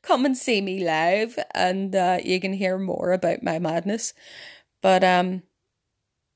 Come 0.01 0.25
and 0.25 0.37
see 0.37 0.61
me 0.61 0.85
live 0.85 1.37
and 1.53 1.93
uh, 1.93 2.19
you 2.23 2.39
can 2.39 2.53
hear 2.53 2.77
more 2.77 3.11
about 3.11 3.43
my 3.43 3.59
madness. 3.59 4.13
But 4.81 5.03
um 5.03 5.43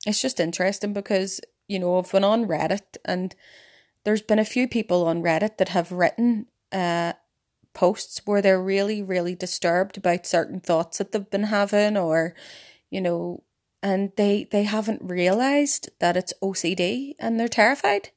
it's 0.06 0.22
just 0.22 0.40
interesting 0.40 0.94
because, 0.94 1.40
you 1.68 1.80
know, 1.80 1.98
I've 1.98 2.12
been 2.12 2.24
on 2.24 2.48
Reddit 2.48 2.98
and 3.06 3.36
there's 4.04 4.22
been 4.22 4.40
a 4.40 4.46
few 4.46 4.68
people 4.68 5.06
on 5.08 5.22
Reddit 5.22 5.58
that 5.58 5.70
have 5.70 5.92
written 5.92 6.48
uh, 6.72 7.14
posts 7.74 8.22
where 8.26 8.42
they're 8.42 8.62
really, 8.62 9.02
really 9.02 9.36
disturbed 9.36 9.98
about 9.98 10.26
certain 10.26 10.60
thoughts 10.60 10.98
that 10.98 11.12
they've 11.12 11.30
been 11.30 11.44
having 11.44 11.98
or, 11.98 12.34
you 12.90 13.02
know, 13.02 13.44
and 13.84 14.12
they 14.16 14.48
they 14.52 14.64
haven't 14.64 15.02
realized 15.04 15.90
that 16.00 16.16
it's 16.16 16.34
OCD 16.42 17.14
and 17.20 17.40
they're 17.40 17.48
terrified. 17.48 18.10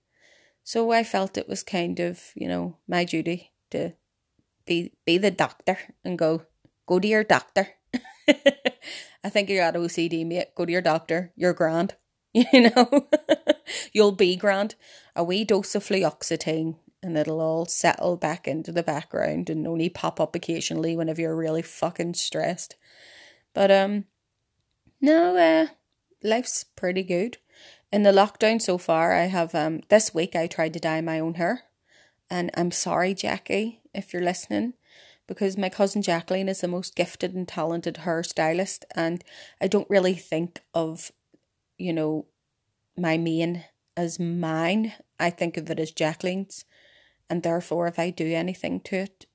So 0.62 0.90
I 0.90 1.04
felt 1.04 1.36
it 1.36 1.48
was 1.48 1.62
kind 1.62 2.00
of, 2.00 2.20
you 2.34 2.48
know, 2.48 2.76
my 2.88 3.04
duty 3.04 3.52
to 3.70 3.92
be 4.66 4.92
be 5.04 5.18
the 5.18 5.30
doctor 5.30 5.78
and 6.04 6.18
go 6.18 6.42
go 6.86 6.98
to 6.98 7.08
your 7.08 7.24
doctor. 7.24 7.68
I 9.24 9.30
think 9.30 9.48
you 9.48 9.56
got 9.56 9.74
OCD, 9.74 10.26
mate. 10.26 10.54
Go 10.54 10.66
to 10.66 10.72
your 10.72 10.82
doctor. 10.82 11.32
You're 11.34 11.54
grand. 11.54 11.96
You 12.52 12.68
know, 12.68 13.08
you'll 13.92 14.10
be 14.10 14.34
grand. 14.34 14.74
A 15.14 15.22
wee 15.22 15.44
dose 15.44 15.76
of 15.76 15.84
fluoxetine 15.84 16.74
and 17.00 17.16
it'll 17.16 17.40
all 17.40 17.64
settle 17.64 18.16
back 18.16 18.48
into 18.48 18.72
the 18.72 18.82
background 18.82 19.48
and 19.48 19.68
only 19.68 19.88
pop 19.88 20.18
up 20.18 20.34
occasionally 20.34 20.96
whenever 20.96 21.20
you're 21.20 21.36
really 21.36 21.62
fucking 21.62 22.14
stressed. 22.14 22.74
But, 23.52 23.70
um, 23.70 24.06
no, 25.00 25.36
uh, 25.36 25.66
life's 26.24 26.64
pretty 26.64 27.04
good. 27.04 27.38
In 27.92 28.02
the 28.02 28.10
lockdown 28.10 28.60
so 28.60 28.78
far, 28.78 29.12
I 29.12 29.26
have, 29.26 29.54
um, 29.54 29.82
this 29.88 30.12
week 30.12 30.34
I 30.34 30.48
tried 30.48 30.72
to 30.72 30.80
dye 30.80 31.02
my 31.02 31.20
own 31.20 31.34
hair. 31.34 31.62
And 32.28 32.50
I'm 32.56 32.72
sorry, 32.72 33.14
Jackie, 33.14 33.80
if 33.94 34.12
you're 34.12 34.22
listening 34.22 34.74
because 35.26 35.56
my 35.56 35.68
cousin 35.68 36.02
Jacqueline 36.02 36.48
is 36.48 36.60
the 36.60 36.68
most 36.68 36.94
gifted 36.94 37.34
and 37.34 37.48
talented 37.48 38.00
hairstylist, 38.04 38.84
and 38.94 39.24
I 39.60 39.68
don't 39.68 39.88
really 39.88 40.14
think 40.14 40.60
of, 40.74 41.12
you 41.78 41.92
know, 41.92 42.26
my 42.96 43.16
mane 43.16 43.64
as 43.96 44.18
mine. 44.20 44.92
I 45.18 45.30
think 45.30 45.56
of 45.56 45.70
it 45.70 45.80
as 45.80 45.92
Jacqueline's, 45.92 46.64
and 47.30 47.42
therefore, 47.42 47.86
if 47.86 47.98
I 47.98 48.10
do 48.10 48.26
anything 48.32 48.80
to 48.80 48.96
it, 48.96 49.26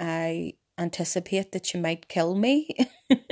I 0.00 0.54
anticipate 0.78 1.52
that 1.52 1.66
she 1.66 1.78
might 1.78 2.08
kill 2.08 2.34
me. 2.34 2.68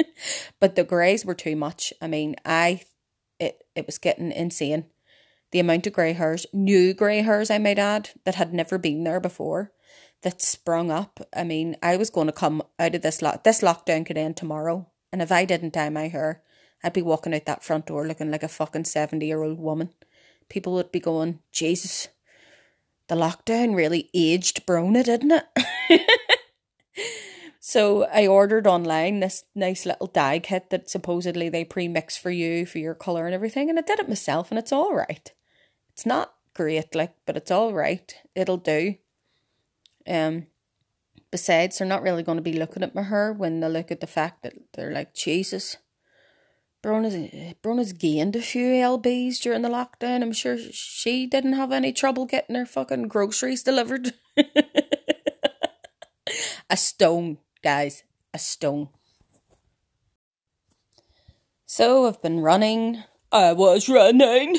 but 0.61 0.77
the 0.77 0.85
greys 0.85 1.25
were 1.25 1.35
too 1.35 1.57
much. 1.57 1.93
I 2.01 2.07
mean, 2.07 2.37
I 2.45 2.83
it 3.41 3.65
it 3.75 3.87
was 3.87 3.99
getting 3.99 4.33
insane. 4.33 4.87
The 5.51 5.61
amount 5.61 5.87
of 5.87 5.93
grey 5.93 6.15
hairs, 6.15 6.47
new 6.53 6.95
grey 6.95 7.21
hairs, 7.21 7.51
I 7.51 7.59
might 7.59 7.79
add, 7.79 8.11
that 8.25 8.37
had 8.37 8.55
never 8.55 8.79
been 8.79 9.05
there 9.05 9.21
before 9.21 9.73
that 10.23 10.41
sprung 10.41 10.91
up. 10.91 11.21
I 11.35 11.45
mean, 11.45 11.77
I 11.83 11.97
was 11.97 12.11
going 12.11 12.27
to 12.27 12.33
come 12.33 12.63
out 12.79 12.95
of 12.95 13.03
this 13.03 13.23
lock. 13.23 13.45
This 13.45 13.61
lockdown 13.61 14.07
could 14.07 14.17
end 14.17 14.37
tomorrow, 14.37 14.89
and 15.13 15.21
if 15.21 15.31
I 15.31 15.45
didn't 15.45 15.75
dye 15.75 15.91
my 15.91 16.09
hair, 16.09 16.43
I'd 16.83 16.93
be 16.93 17.03
walking 17.03 17.35
out 17.35 17.47
that 17.47 17.63
front 17.63 17.87
door 17.87 18.07
looking 18.07 18.31
like 18.31 18.43
a 18.43 18.49
fucking 18.49 18.85
seventy 18.85 19.27
year 19.27 19.43
old 19.43 19.59
woman. 19.59 19.91
People 20.49 20.75
would 20.75 20.93
be 20.93 21.01
going, 21.01 21.41
Jesus, 21.53 22.09
the 23.09 23.15
lockdown 23.15 23.75
really 23.75 24.11
aged 24.15 24.67
Bronagh, 24.67 25.05
didn't 25.05 25.45
it? 25.89 26.11
so 27.61 28.05
I 28.05 28.27
ordered 28.27 28.67
online 28.67 29.21
this 29.21 29.45
nice 29.55 29.87
little 29.87 30.07
dye 30.07 30.39
kit 30.39 30.71
that 30.71 30.91
supposedly 30.91 31.49
they 31.49 31.65
pre 31.65 31.89
mix 31.89 32.17
for 32.17 32.31
you 32.31 32.67
for 32.67 32.79
your 32.79 32.95
colour 32.95 33.27
and 33.27 33.35
everything, 33.35 33.69
and 33.71 33.79
I 33.79 33.83
did 33.83 34.01
it 34.01 34.09
myself, 34.09 34.51
and 34.51 34.59
it's 34.59 34.73
all 34.73 34.95
right. 34.95 35.33
It's 35.93 36.07
not 36.07 36.35
great, 36.55 36.95
like, 36.95 37.15
but 37.27 37.37
it's 37.37 37.51
all 37.51 37.73
right. 37.73 38.15
It'll 38.35 38.57
do. 38.57 38.97
Um, 40.07 40.47
besides, 41.31 41.79
they're 41.79 41.87
not 41.87 42.03
really 42.03 42.23
going 42.23 42.39
to 42.39 42.43
be 42.43 42.53
looking 42.53 42.83
at 42.83 42.95
my 42.95 43.03
hair 43.03 43.33
when 43.33 43.61
they 43.61 43.69
look 43.69 43.91
at 43.91 44.01
the 44.01 44.07
fact 44.07 44.43
that 44.43 44.55
they're 44.75 44.93
like, 44.93 45.15
Jesus, 45.15 45.77
Bronagh's, 46.83 47.55
Bronagh's 47.63 47.93
gained 47.93 48.35
a 48.35 48.43
few 48.43 48.67
lbs 48.67 49.41
during 49.41 49.63
the 49.63 49.69
lockdown. 49.69 50.23
I'm 50.23 50.33
sure 50.33 50.59
she 50.59 51.27
didn't 51.27 51.53
have 51.53 51.71
any 51.71 51.93
trouble 51.93 52.27
getting 52.27 52.57
her 52.57 52.67
fucking 52.67 53.09
groceries 53.09 53.63
delivered. 53.63 54.15
a 56.69 56.77
stone, 56.77 57.39
guys, 57.63 58.03
a 58.35 58.39
stone. 58.39 58.89
So 61.67 62.07
I've 62.07 62.21
been 62.21 62.41
running. 62.41 63.05
I 63.31 63.53
was 63.53 63.89
running. 63.89 64.59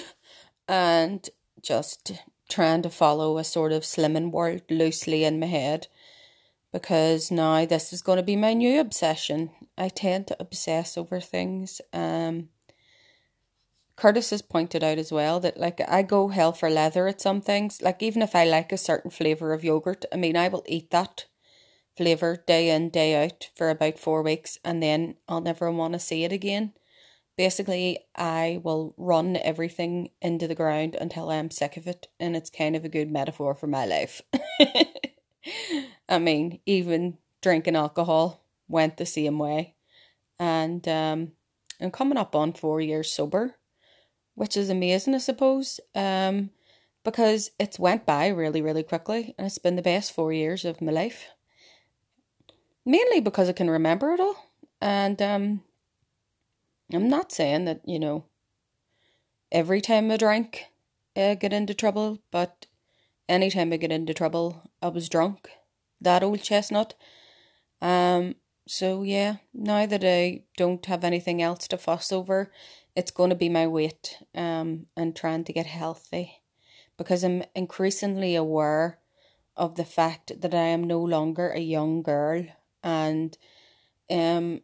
And 0.68 1.30
just 1.62 2.14
trying 2.50 2.82
to 2.84 2.90
follow 2.90 3.38
a 3.38 3.44
sort 3.44 3.72
of 3.72 3.84
slimming 3.84 4.32
world 4.32 4.62
loosely 4.70 5.24
in 5.24 5.40
my 5.40 5.48
head 5.48 5.88
because 6.72 7.32
now 7.32 7.66
this 7.66 7.94
is 7.94 8.02
going 8.02 8.18
to 8.18 8.24
be 8.24 8.36
my 8.36 8.54
new 8.54 8.80
obsession. 8.80 9.52
I 9.78 9.90
tend 9.90 10.28
to 10.28 10.38
obsess 10.40 10.98
over 10.98 11.20
things. 11.20 11.80
Um, 11.94 12.50
Curtis 13.96 14.32
has 14.32 14.42
pointed 14.42 14.84
out 14.84 14.98
as 14.98 15.12
well 15.12 15.40
that 15.40 15.60
like 15.60 15.80
I 15.88 16.02
go 16.02 16.30
hell 16.30 16.52
for 16.52 16.70
leather 16.70 17.08
at 17.08 17.22
some 17.22 17.42
things. 17.42 17.82
Like 17.82 18.02
even 18.02 18.22
if 18.22 18.36
I 18.36 18.46
like 18.46 18.72
a 18.72 18.78
certain 18.78 19.12
flavour 19.12 19.54
of 19.54 19.64
yogurt, 19.64 20.06
I 20.12 20.18
mean 20.18 20.36
I 20.36 20.48
will 20.48 20.64
eat 20.68 20.90
that 20.92 21.26
flavour 21.96 22.44
day 22.48 22.72
in, 22.72 22.90
day 22.90 23.24
out 23.24 23.50
for 23.56 23.70
about 23.70 24.00
four 24.00 24.24
weeks 24.24 24.58
and 24.66 24.82
then 24.82 25.16
I'll 25.30 25.42
never 25.42 25.72
want 25.72 25.94
to 25.94 26.00
see 26.00 26.24
it 26.24 26.32
again 26.32 26.74
basically 27.36 28.00
I 28.16 28.60
will 28.64 28.94
run 28.98 29.38
everything 29.38 30.10
into 30.22 30.48
the 30.48 30.56
ground 30.56 30.96
until 31.00 31.30
I'm 31.30 31.52
sick 31.52 31.78
of 31.78 31.88
it 31.88 32.08
and 32.20 32.36
it's 32.36 32.50
kind 32.50 32.76
of 32.76 32.86
a 32.86 32.90
good 32.90 33.10
metaphor 33.12 33.56
for 33.56 33.68
my 33.68 33.86
life. 33.86 34.22
I 36.10 36.20
mean, 36.20 36.60
even 36.66 37.18
drinking 37.42 37.76
alcohol 37.76 38.44
went 38.68 38.98
the 38.98 39.06
same 39.06 39.40
way. 39.40 39.76
And 40.40 40.88
um 40.88 41.32
I'm 41.82 41.92
coming 41.92 42.18
up 42.18 42.36
on 42.36 42.54
four 42.54 42.80
years 42.80 43.12
sober, 43.12 43.56
which 44.36 44.56
is 44.56 44.70
amazing 44.70 45.16
I 45.16 45.20
suppose. 45.20 45.80
Um 45.96 46.52
because 47.04 47.52
it's 47.60 47.78
went 47.80 48.06
by 48.06 48.28
really, 48.28 48.62
really 48.62 48.84
quickly 48.84 49.34
and 49.38 49.48
it's 49.48 49.58
been 49.58 49.76
the 49.76 49.82
best 49.82 50.14
four 50.14 50.32
years 50.32 50.66
of 50.66 50.82
my 50.82 50.92
life. 50.92 51.28
Mainly 52.86 53.22
because 53.22 53.50
I 53.50 53.54
can 53.54 53.70
remember 53.70 54.12
it 54.12 54.20
all. 54.20 54.52
And 54.80 55.22
um 55.22 55.64
I'm 56.92 57.10
not 57.10 57.32
saying 57.32 57.66
that, 57.66 57.82
you 57.86 58.00
know, 58.00 58.26
every 59.52 59.82
time 59.82 60.12
I 60.12 60.18
drank, 60.18 60.66
I 61.16 61.36
get 61.36 61.54
into 61.54 61.74
trouble, 61.74 62.20
but 62.32 62.66
anytime 63.30 63.72
I 63.72 63.78
get 63.78 63.92
into 63.92 64.14
trouble, 64.14 64.70
I 64.82 64.88
was 64.90 65.10
drunk. 65.10 65.50
That 66.02 66.24
old 66.24 66.42
chestnut. 66.42 66.96
Um, 67.82 68.36
so 68.68 69.04
yeah, 69.04 69.38
now 69.54 69.86
that 69.86 70.04
I 70.04 70.44
don't 70.58 70.86
have 70.86 71.04
anything 71.04 71.42
else 71.42 71.68
to 71.70 71.78
fuss 71.78 72.12
over, 72.12 72.52
it's 72.96 73.12
going 73.12 73.30
to 73.30 73.36
be 73.36 73.50
my 73.50 73.68
weight 73.68 74.18
um, 74.36 74.88
and 74.96 75.16
trying 75.16 75.44
to 75.46 75.54
get 75.54 75.66
healthy 75.66 76.42
because 76.98 77.24
I'm 77.24 77.44
increasingly 77.56 78.36
aware 78.36 79.00
of 79.56 79.76
the 79.76 79.86
fact 79.86 80.42
that 80.42 80.54
I 80.54 80.68
am 80.68 80.84
no 80.84 81.00
longer 81.00 81.50
a 81.50 81.60
young 81.60 82.02
girl 82.02 82.46
and 82.84 83.38
um 84.10 84.62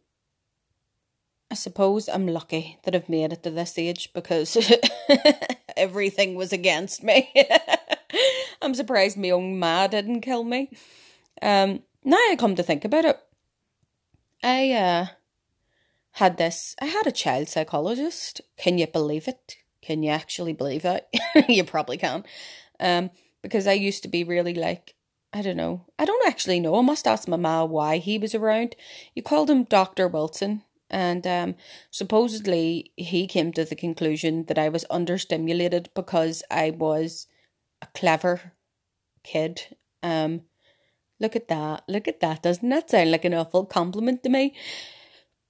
I 1.50 1.54
suppose 1.54 2.08
I'm 2.08 2.28
lucky 2.28 2.78
that 2.84 2.94
I've 2.94 3.08
made 3.08 3.32
it 3.32 3.42
to 3.42 3.50
this 3.50 3.76
age 3.76 4.12
because 4.12 4.56
everything 5.76 6.34
was 6.36 6.52
against 6.52 7.02
me. 7.02 7.32
I'm 8.62 8.74
surprised 8.74 9.16
my 9.16 9.30
own 9.30 9.58
ma 9.58 9.86
didn't 9.86 10.20
kill 10.20 10.44
me. 10.44 10.70
Um, 11.42 11.82
now 12.04 12.16
I 12.16 12.36
come 12.38 12.54
to 12.56 12.62
think 12.62 12.84
about 12.84 13.04
it, 13.04 13.18
I 14.42 14.72
uh, 14.72 15.06
had 16.12 16.36
this. 16.36 16.74
I 16.80 16.86
had 16.86 17.06
a 17.06 17.12
child 17.12 17.48
psychologist. 17.48 18.40
Can 18.56 18.78
you 18.78 18.86
believe 18.86 19.28
it? 19.28 19.56
Can 19.82 20.02
you 20.02 20.10
actually 20.10 20.52
believe 20.52 20.84
it? 20.84 21.06
you 21.48 21.64
probably 21.64 21.96
can. 21.96 22.24
Um, 22.78 23.10
because 23.42 23.66
I 23.66 23.72
used 23.72 24.02
to 24.02 24.08
be 24.08 24.24
really 24.24 24.54
like, 24.54 24.94
I 25.32 25.42
don't 25.42 25.56
know. 25.56 25.86
I 25.98 26.04
don't 26.04 26.26
actually 26.26 26.60
know. 26.60 26.76
I 26.76 26.82
must 26.82 27.06
ask 27.06 27.28
my 27.28 27.36
ma 27.36 27.64
why 27.64 27.98
he 27.98 28.18
was 28.18 28.34
around. 28.34 28.76
You 29.14 29.22
called 29.22 29.50
him 29.50 29.64
Dr. 29.64 30.08
Wilson, 30.08 30.62
and 30.90 31.26
um, 31.26 31.54
supposedly 31.90 32.92
he 32.96 33.26
came 33.26 33.52
to 33.52 33.64
the 33.64 33.76
conclusion 33.76 34.44
that 34.46 34.58
I 34.58 34.68
was 34.68 34.84
understimulated 34.90 35.86
because 35.94 36.42
I 36.50 36.70
was 36.70 37.26
a 37.80 37.86
clever 37.94 38.52
kid. 39.22 39.76
Um, 40.02 40.42
look 41.20 41.36
at 41.36 41.48
that. 41.48 41.84
Look 41.88 42.08
at 42.08 42.20
that. 42.20 42.42
Doesn't 42.42 42.68
that 42.68 42.90
sound 42.90 43.10
like 43.10 43.24
an 43.24 43.34
awful 43.34 43.64
compliment 43.64 44.22
to 44.24 44.28
me? 44.28 44.54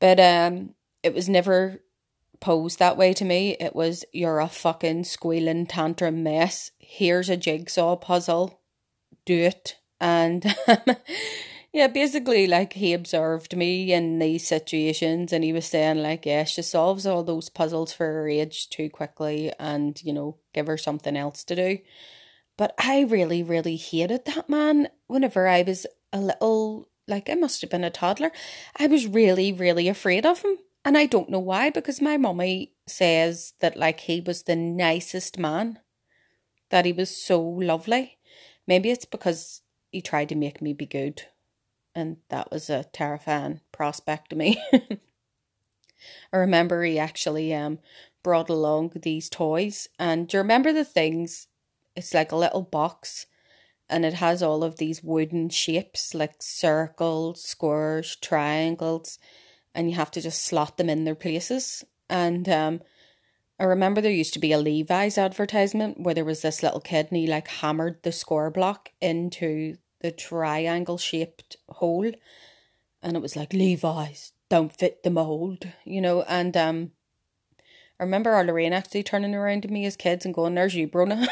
But 0.00 0.20
um, 0.20 0.74
it 1.02 1.14
was 1.14 1.28
never 1.28 1.80
posed 2.40 2.78
that 2.78 2.96
way 2.96 3.12
to 3.14 3.24
me. 3.24 3.56
It 3.60 3.74
was, 3.74 4.04
you're 4.12 4.40
a 4.40 4.48
fucking 4.48 5.04
squealing 5.04 5.66
tantrum 5.66 6.22
mess. 6.22 6.70
Here's 6.78 7.28
a 7.28 7.36
jigsaw 7.36 7.96
puzzle. 7.96 8.60
Do 9.24 9.34
it. 9.34 9.76
And 10.00 10.44
yeah, 11.72 11.86
basically, 11.86 12.46
like 12.46 12.72
he 12.72 12.92
observed 12.92 13.56
me 13.56 13.92
in 13.92 14.18
these 14.18 14.46
situations 14.46 15.32
and 15.32 15.44
he 15.44 15.52
was 15.52 15.66
saying, 15.66 16.02
like, 16.02 16.26
yeah, 16.26 16.44
she 16.44 16.62
solves 16.62 17.06
all 17.06 17.22
those 17.22 17.48
puzzles 17.48 17.92
for 17.92 18.06
her 18.06 18.28
age 18.28 18.68
too 18.70 18.90
quickly 18.90 19.52
and, 19.58 20.02
you 20.02 20.12
know, 20.12 20.36
give 20.52 20.66
her 20.66 20.78
something 20.78 21.16
else 21.16 21.44
to 21.44 21.56
do. 21.56 21.78
But 22.56 22.74
I 22.78 23.02
really, 23.02 23.42
really 23.42 23.76
hated 23.76 24.24
that 24.26 24.48
man 24.48 24.88
whenever 25.06 25.46
I 25.46 25.62
was 25.62 25.86
a 26.12 26.20
little, 26.20 26.88
like, 27.06 27.30
I 27.30 27.34
must 27.34 27.60
have 27.60 27.70
been 27.70 27.84
a 27.84 27.90
toddler. 27.90 28.32
I 28.76 28.86
was 28.86 29.06
really, 29.06 29.52
really 29.52 29.88
afraid 29.88 30.26
of 30.26 30.42
him 30.42 30.58
and 30.84 30.96
I 30.96 31.06
don't 31.06 31.30
know 31.30 31.38
why, 31.40 31.70
because 31.70 32.00
my 32.00 32.16
mummy 32.16 32.72
says 32.86 33.52
that 33.60 33.76
like 33.76 34.00
he 34.00 34.20
was 34.20 34.42
the 34.42 34.56
nicest 34.56 35.38
man, 35.38 35.78
that 36.70 36.84
he 36.84 36.92
was 36.92 37.14
so 37.14 37.40
lovely. 37.40 38.18
Maybe 38.66 38.90
it's 38.90 39.04
because 39.04 39.62
he 39.90 40.00
tried 40.00 40.30
to 40.30 40.34
make 40.34 40.62
me 40.62 40.72
be 40.72 40.86
good, 40.86 41.22
and 41.94 42.18
that 42.28 42.50
was 42.50 42.70
a 42.70 42.84
terrifying 42.84 43.60
prospect 43.72 44.30
to 44.30 44.36
me. 44.36 44.62
I 46.32 46.36
remember 46.36 46.82
he 46.82 46.98
actually 46.98 47.54
um 47.54 47.78
brought 48.22 48.50
along 48.50 48.92
these 48.94 49.28
toys, 49.28 49.88
and 49.98 50.28
do 50.28 50.36
you 50.36 50.42
remember 50.42 50.72
the 50.72 50.84
things? 50.84 51.46
It's 51.96 52.14
like 52.14 52.32
a 52.32 52.36
little 52.36 52.62
box, 52.62 53.26
and 53.88 54.04
it 54.04 54.14
has 54.14 54.42
all 54.42 54.62
of 54.62 54.76
these 54.76 55.02
wooden 55.02 55.48
shapes 55.48 56.14
like 56.14 56.42
circles, 56.42 57.42
squares, 57.42 58.16
triangles 58.16 59.18
and 59.74 59.90
you 59.90 59.96
have 59.96 60.10
to 60.12 60.20
just 60.20 60.44
slot 60.44 60.76
them 60.76 60.90
in 60.90 61.04
their 61.04 61.14
places. 61.14 61.84
And 62.08 62.48
um, 62.48 62.80
I 63.58 63.64
remember 63.64 64.00
there 64.00 64.10
used 64.10 64.34
to 64.34 64.40
be 64.40 64.52
a 64.52 64.58
Levi's 64.58 65.18
advertisement 65.18 66.00
where 66.00 66.14
there 66.14 66.24
was 66.24 66.42
this 66.42 66.62
little 66.62 66.80
kid 66.80 67.08
and 67.10 67.18
he 67.18 67.26
like 67.26 67.48
hammered 67.48 68.02
the 68.02 68.12
score 68.12 68.50
block 68.50 68.90
into 69.00 69.76
the 70.00 70.10
triangle 70.10 70.98
shaped 70.98 71.56
hole, 71.68 72.10
and 73.02 73.16
it 73.16 73.22
was 73.22 73.36
like 73.36 73.52
Levi's 73.52 74.32
don't 74.48 74.76
fit 74.76 75.02
the 75.02 75.10
mold, 75.10 75.68
you 75.84 76.00
know. 76.00 76.22
And 76.22 76.56
um, 76.56 76.90
I 77.98 78.02
remember 78.02 78.30
our 78.30 78.44
Lorraine 78.44 78.72
actually 78.72 79.02
turning 79.02 79.34
around 79.34 79.62
to 79.62 79.68
me 79.68 79.86
as 79.86 79.96
kids 79.96 80.24
and 80.24 80.34
going, 80.34 80.54
"There's 80.54 80.74
you, 80.74 80.88
Bronagh." 80.88 81.28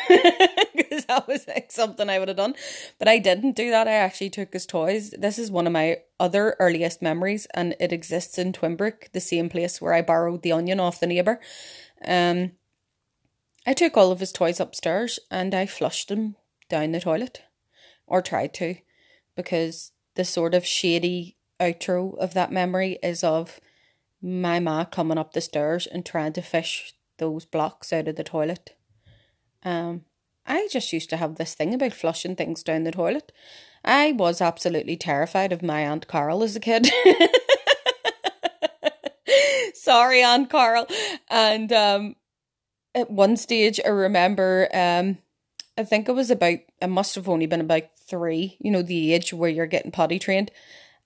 because 0.75 1.05
that 1.07 1.27
was 1.27 1.47
like 1.49 1.71
something 1.73 2.09
I 2.09 2.19
would 2.19 2.29
have 2.29 2.37
done. 2.37 2.55
But 2.99 3.09
I 3.09 3.19
didn't 3.19 3.57
do 3.57 3.71
that. 3.71 3.89
I 3.89 3.93
actually 3.93 4.31
took 4.31 4.53
his 4.53 4.67
toys. 4.67 5.11
This 5.19 5.39
is 5.39 5.51
one 5.51 5.67
of 5.67 5.73
my 5.73 5.99
other 6.21 6.57
earliest 6.59 7.03
memories, 7.03 7.47
and 7.55 7.75
it 7.81 7.93
exists 7.93 8.39
in 8.39 8.53
Twinbrook, 8.53 9.13
the 9.13 9.21
same 9.21 9.49
place 9.49 9.81
where 9.81 9.93
I 9.93 10.03
borrowed 10.03 10.43
the 10.43 10.53
onion 10.53 10.81
off 10.81 11.01
the 11.01 11.07
neighbour. 11.07 11.41
Um, 12.05 12.53
I 13.67 13.75
took 13.75 13.97
all 13.99 14.11
of 14.11 14.21
his 14.21 14.33
toys 14.33 14.61
upstairs 14.61 15.19
and 15.31 15.55
I 15.55 15.67
flushed 15.67 16.09
them 16.09 16.37
down 16.71 16.93
the 16.93 17.01
toilet, 17.01 17.43
or 18.09 18.23
tried 18.23 18.55
to, 18.55 18.77
because 19.37 19.93
the 20.15 20.25
sort 20.25 20.55
of 20.55 20.67
shady 20.67 21.37
outro 21.61 22.17
of 22.19 22.35
that 22.35 22.53
memory 22.53 22.99
is 23.03 23.23
of 23.23 23.61
my 24.21 24.59
ma 24.59 24.85
coming 24.85 25.19
up 25.19 25.33
the 25.33 25.41
stairs 25.41 25.87
and 25.87 26.05
trying 26.05 26.33
to 26.33 26.43
fish 26.43 26.95
those 27.19 27.45
blocks 27.45 27.93
out 27.93 28.09
of 28.09 28.17
the 28.17 28.25
toilet. 28.25 28.77
Um, 29.63 30.03
I 30.47 30.69
just 30.71 30.93
used 30.93 31.11
to 31.11 31.17
have 31.17 31.37
this 31.37 31.55
thing 31.55 31.75
about 31.75 31.93
flushing 31.93 32.35
things 32.35 32.63
down 32.63 32.85
the 32.85 32.91
toilet. 32.91 33.33
I 33.85 34.13
was 34.13 34.41
absolutely 34.41 34.97
terrified 34.97 35.53
of 35.53 35.63
my 35.63 35.83
Aunt 35.83 36.09
Carol 36.09 36.43
as 36.43 36.57
a 36.57 36.61
kid. 36.61 36.89
Sorry, 39.75 40.23
Aunt 40.23 40.51
Carol. 40.51 40.87
And 41.29 41.73
um, 41.73 42.17
at 42.95 43.11
one 43.11 43.37
stage, 43.37 43.79
I 43.85 43.89
remember, 43.89 44.69
um, 44.73 45.19
I 45.79 45.85
think 45.85 46.09
it 46.09 46.13
was 46.13 46.31
about, 46.31 46.59
I 46.83 46.87
must 46.87 47.15
have 47.15 47.29
only 47.29 47.47
been 47.47 47.61
about 47.61 47.85
three, 47.97 48.57
you 48.61 48.71
know, 48.71 48.83
the 48.83 49.15
age 49.15 49.33
where 49.33 49.51
you're 49.51 49.67
getting 49.67 49.93
potty 49.93 50.19
trained. 50.19 50.51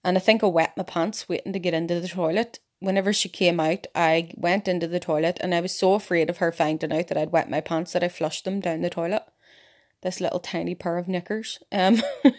And 0.03 0.17
I 0.17 0.21
think 0.21 0.43
I 0.43 0.47
wet 0.47 0.77
my 0.77 0.83
pants 0.83 1.29
waiting 1.29 1.53
to 1.53 1.59
get 1.59 1.75
into 1.75 2.01
the 2.01 2.09
toilet. 2.09 2.59
Whenever 2.81 3.13
she 3.13 3.29
came 3.29 3.61
out, 3.61 3.87
I 3.95 4.33
went 4.35 4.67
into 4.67 4.89
the 4.89 4.99
toilet 4.99 5.39
and 5.41 5.55
I 5.55 5.61
was 5.61 5.73
so 5.73 5.95
afraid 5.95 6.29
of 6.29 6.39
her 6.39 6.51
finding 6.51 6.93
out 6.93 7.07
that 7.09 7.19
I'd 7.19 7.31
wet 7.31 7.49
my 7.49 7.61
pants 7.61 7.93
that 7.93 8.03
I 8.03 8.09
flushed 8.09 8.45
them 8.45 8.59
down 8.59 8.81
the 8.81 8.91
toilet 8.91 9.23
this 10.03 10.21
little 10.21 10.41
tiny 10.41 10.75
pair 10.75 10.99
of 10.99 11.09
knickers. 11.09 11.61
Um, 11.73 12.03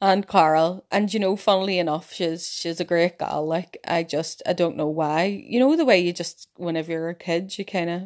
and 0.00 0.28
Carol, 0.28 0.84
and 0.90 1.12
you 1.12 1.18
know, 1.18 1.34
funnily 1.34 1.78
enough, 1.78 2.12
she's 2.12 2.48
she's 2.48 2.78
a 2.78 2.84
great 2.84 3.18
gal. 3.18 3.46
Like 3.46 3.78
I 3.86 4.04
just 4.04 4.42
I 4.46 4.52
don't 4.52 4.76
know 4.76 4.86
why. 4.86 5.24
You 5.24 5.58
know 5.58 5.76
the 5.76 5.84
way 5.84 5.98
you 5.98 6.12
just 6.12 6.48
whenever 6.56 6.92
you're 6.92 7.08
a 7.08 7.14
kid, 7.14 7.58
you 7.58 7.64
kind 7.64 7.90
of 7.90 8.02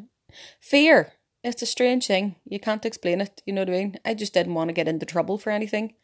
fear. 0.61 1.12
It's 1.42 1.62
a 1.62 1.66
strange 1.66 2.07
thing. 2.07 2.37
You 2.44 2.59
can't 2.59 2.85
explain 2.85 3.20
it. 3.20 3.42
You 3.46 3.53
know 3.53 3.62
what 3.62 3.70
I 3.70 3.72
mean? 3.72 3.99
I 4.05 4.14
just 4.14 4.35
didn't 4.35 4.55
want 4.55 4.68
to 4.68 4.75
get 4.75 4.88
into 4.88 5.07
trouble 5.07 5.38
for 5.38 5.51
anything. 5.51 5.94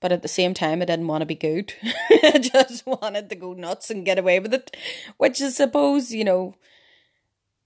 But 0.00 0.12
at 0.12 0.22
the 0.22 0.28
same 0.28 0.52
time, 0.52 0.82
I 0.82 0.84
didn't 0.84 1.06
want 1.06 1.22
to 1.22 1.26
be 1.26 1.34
good. 1.34 1.72
I 2.10 2.38
just 2.38 2.86
wanted 2.86 3.30
to 3.30 3.36
go 3.36 3.54
nuts 3.54 3.90
and 3.90 4.04
get 4.04 4.18
away 4.18 4.40
with 4.40 4.52
it. 4.52 4.76
Which 5.16 5.40
I 5.40 5.48
suppose, 5.48 6.12
you 6.12 6.24
know, 6.24 6.56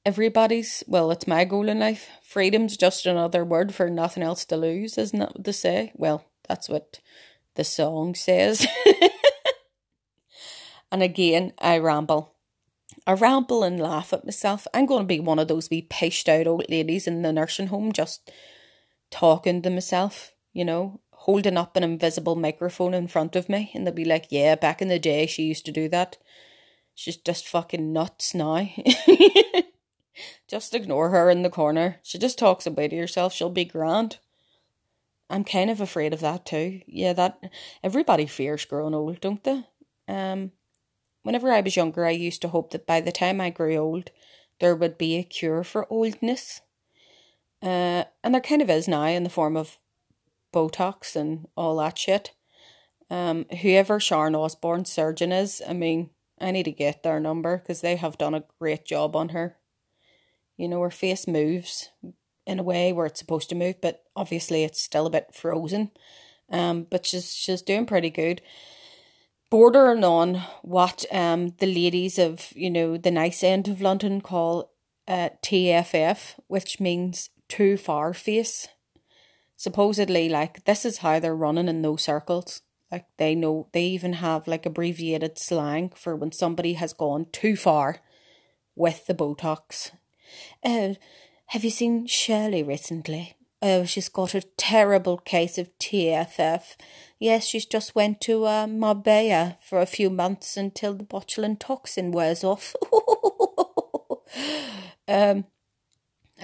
everybody's 0.09 0.83
well 0.87 1.11
it's 1.11 1.27
my 1.27 1.45
goal 1.45 1.69
in 1.69 1.79
life 1.79 2.09
freedom's 2.23 2.79
just 2.79 3.05
another 3.05 3.45
word 3.45 3.75
for 3.75 3.91
nothing 3.91 4.23
else 4.23 4.43
to 4.45 4.57
lose 4.57 4.97
isn't 4.97 5.19
that 5.19 5.35
what 5.35 5.45
they 5.45 5.53
say 5.53 5.93
well 5.95 6.25
that's 6.49 6.67
what 6.67 6.99
the 7.57 7.63
song 7.63 8.15
says 8.15 8.67
and 10.93 11.03
again 11.03 11.53
i 11.59 11.77
ramble 11.77 12.33
i 13.09 13.13
ramble 13.13 13.65
and 13.65 13.81
laugh 13.81 14.13
at 14.13 14.25
myself 14.25 14.69
i'm 14.73 14.87
going 14.87 15.03
to 15.03 15.07
be 15.07 15.19
one 15.19 15.41
of 15.41 15.49
those 15.49 15.69
wee 15.69 15.83
pished 15.83 16.29
out 16.29 16.47
old 16.47 16.65
ladies 16.69 17.09
in 17.09 17.23
the 17.23 17.33
nursing 17.33 17.67
home 17.67 17.93
just 17.93 18.31
talking 19.11 19.61
to 19.61 19.71
myself 19.71 20.33
you 20.53 20.65
know 20.65 21.01
holding 21.11 21.57
up 21.57 21.77
an 21.77 21.83
invisible 21.83 22.37
microphone 22.37 22.95
in 22.95 23.09
front 23.09 23.35
of 23.35 23.49
me 23.49 23.73
and 23.75 23.85
they'll 23.85 23.93
be 23.95 24.05
like 24.05 24.27
yeah 24.31 24.55
back 24.55 24.81
in 24.81 24.87
the 24.87 25.01
day 25.01 25.27
she 25.27 25.43
used 25.43 25.67
to 25.67 25.73
do 25.73 25.89
that 25.89 26.17
she's 26.95 27.17
just 27.17 27.49
fucking 27.49 27.93
nuts 27.93 28.33
now 28.33 28.69
Just 30.49 30.75
ignore 30.75 31.11
her 31.11 31.31
in 31.31 31.43
the 31.43 31.51
corner. 31.51 32.01
She 32.03 32.19
just 32.19 32.39
talks 32.39 32.67
about 32.67 32.93
herself. 32.93 33.33
She'll 33.33 33.51
be 33.51 33.65
grand. 33.65 34.19
I'm 35.31 35.45
kind 35.45 35.69
of 35.71 35.81
afraid 35.81 36.15
of 36.15 36.21
that 36.21 36.47
too. 36.47 36.81
Yeah, 36.87 37.13
that 37.13 37.39
everybody 37.85 38.27
fears 38.27 38.65
growing 38.65 38.95
old, 38.95 39.21
don't 39.21 39.45
they? 39.45 39.65
Um, 40.09 40.53
whenever 41.29 41.53
I 41.53 41.61
was 41.61 41.77
younger, 41.77 42.07
I 42.07 42.13
used 42.13 42.41
to 42.41 42.49
hope 42.49 42.71
that 42.71 42.87
by 42.87 43.03
the 43.03 43.13
time 43.13 43.39
I 43.39 43.51
grew 43.51 43.77
old, 43.77 44.11
there 44.61 44.75
would 44.75 44.97
be 44.97 45.17
a 45.17 45.23
cure 45.23 45.63
for 45.63 45.87
oldness. 45.91 46.63
Uh, 47.63 48.05
and 48.25 48.33
there 48.33 48.41
kind 48.41 48.63
of 48.63 48.71
is 48.71 48.89
now 48.89 49.05
in 49.05 49.25
the 49.25 49.29
form 49.29 49.55
of 49.55 49.77
Botox 50.55 51.15
and 51.15 51.47
all 51.55 51.77
that 51.77 51.99
shit. 51.99 52.33
Um, 53.11 53.45
whoever 53.61 54.01
Sharon 54.01 54.35
Osbourne's 54.35 54.91
surgeon 54.91 55.31
is, 55.31 55.61
I 55.69 55.75
mean, 55.75 56.09
I 56.41 56.51
need 56.51 56.63
to 56.63 56.73
get 56.73 57.03
their 57.03 57.21
number 57.21 57.59
because 57.59 57.83
they 57.83 57.97
have 57.97 58.17
done 58.17 58.35
a 58.35 58.45
great 58.59 58.87
job 58.87 59.15
on 59.15 59.29
her. 59.29 59.59
You 60.57 60.67
know, 60.67 60.81
her 60.81 60.91
face 60.91 61.27
moves 61.27 61.91
in 62.47 62.59
a 62.59 62.63
way 62.63 62.91
where 62.91 63.05
it's 63.05 63.21
supposed 63.21 63.51
to 63.51 63.55
move, 63.55 63.83
but 63.83 64.03
obviously 64.17 64.65
it's 64.65 64.81
still 64.81 65.05
a 65.05 65.11
bit 65.11 65.35
frozen. 65.35 65.91
Um, 66.49 66.87
but 66.89 67.05
she's 67.05 67.35
she's 67.35 67.61
doing 67.61 67.85
pretty 67.85 68.09
good. 68.09 68.41
Bordering 69.51 70.05
on 70.05 70.37
what 70.63 71.05
um 71.11 71.55
the 71.59 71.67
ladies 71.67 72.19
of 72.19 72.53
you 72.55 72.71
know 72.71 72.97
the 72.97 73.11
nice 73.11 73.43
end 73.43 73.69
of 73.69 73.81
London 73.81 74.21
call 74.21 74.71
uh 75.07 75.31
TFF, 75.43 76.39
which 76.49 76.81
means 76.81 77.31
too 77.49 77.77
far 77.77 78.13
face. 78.13 78.69
Supposedly, 79.57 80.29
like 80.29 80.65
this 80.65 80.85
is 80.85 80.99
how 80.99 81.19
they're 81.19 81.35
running 81.35 81.69
in 81.69 81.83
those 81.83 82.03
circles. 82.03 82.63
Like 82.93 83.07
they 83.17 83.35
know 83.35 83.69
they 83.73 83.85
even 83.85 84.15
have 84.15 84.47
like 84.47 84.67
abbreviated 84.67 85.39
slang 85.39 85.91
for 85.91 86.15
when 86.15 86.33
somebody 86.33 86.75
has 86.75 86.93
gone 86.93 87.27
too 87.33 87.57
far 87.57 88.01
with 88.77 89.07
the 89.07 89.15
Botox 89.15 89.91
uh, 90.65 90.95
have 91.47 91.65
you 91.65 91.71
seen 91.71 92.07
Shirley 92.07 92.63
recently? 92.63 93.35
Oh, 93.61 93.85
she's 93.85 94.09
got 94.09 94.35
a 94.35 94.43
terrible 94.57 95.19
case 95.19 95.59
of 95.59 95.77
TFF. 95.79 96.77
Yes, 97.19 97.45
she's 97.45 97.67
just 97.67 97.97
went 97.97 98.21
to 98.23 98.47
uh, 98.47 98.69
Marbella 98.69 99.57
for 99.61 99.81
a 99.81 99.87
few 99.87 100.11
months 100.11 100.57
until 100.57 100.95
the 100.95 101.05
botulinum 101.05 101.59
toxin 101.59 102.13
wears 102.13 102.45
off. 102.45 102.77
um, 105.09 105.45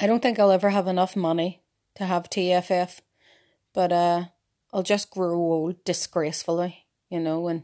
I 0.00 0.06
don't 0.08 0.20
think 0.20 0.40
I'll 0.40 0.50
ever 0.50 0.70
have 0.70 0.88
enough 0.88 1.14
money 1.14 1.62
to 1.94 2.04
have 2.04 2.30
TFF, 2.30 3.00
but 3.72 3.92
uh, 3.92 4.24
I'll 4.72 4.82
just 4.82 5.10
grow 5.10 5.36
old 5.36 5.84
disgracefully, 5.84 6.86
you 7.08 7.20
know, 7.20 7.46
and 7.46 7.62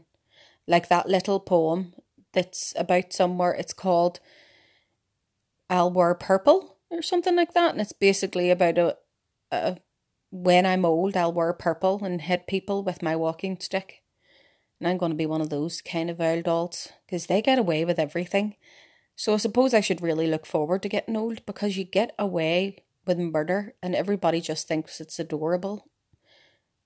like 0.65 0.87
that 0.87 1.09
little 1.09 1.41
poem 1.41 1.93
that's 2.31 2.73
about 2.77 3.11
somewhere. 3.11 3.51
It's 3.53 3.73
called 3.73 4.21
"I'll 5.69 5.91
Wear 5.91 6.15
Purple" 6.15 6.77
or 6.89 7.01
something 7.01 7.35
like 7.35 7.53
that, 7.53 7.73
and 7.73 7.81
it's 7.81 7.91
basically 7.91 8.49
about 8.49 8.77
a, 8.77 8.97
a 9.51 9.77
when 10.31 10.65
I'm 10.65 10.85
old, 10.85 11.17
I'll 11.17 11.33
wear 11.33 11.51
purple 11.53 12.03
and 12.03 12.21
hit 12.21 12.47
people 12.47 12.83
with 12.83 13.03
my 13.03 13.15
walking 13.15 13.59
stick. 13.59 14.01
And 14.79 14.87
I'm 14.87 14.97
going 14.97 15.11
to 15.11 15.17
be 15.17 15.25
one 15.25 15.41
of 15.41 15.49
those 15.49 15.81
kind 15.81 16.09
of 16.09 16.19
old 16.19 16.45
dolls 16.45 16.87
because 17.05 17.27
they 17.27 17.41
get 17.41 17.59
away 17.59 17.85
with 17.85 17.99
everything. 17.99 18.55
So 19.15 19.33
I 19.33 19.37
suppose 19.37 19.73
I 19.73 19.81
should 19.81 20.01
really 20.01 20.27
look 20.27 20.45
forward 20.45 20.81
to 20.83 20.89
getting 20.89 21.17
old 21.17 21.45
because 21.45 21.77
you 21.77 21.83
get 21.83 22.15
away 22.17 22.85
with 23.05 23.19
murder 23.19 23.75
and 23.83 23.93
everybody 23.93 24.41
just 24.41 24.67
thinks 24.67 24.99
it's 24.99 25.19
adorable. 25.19 25.85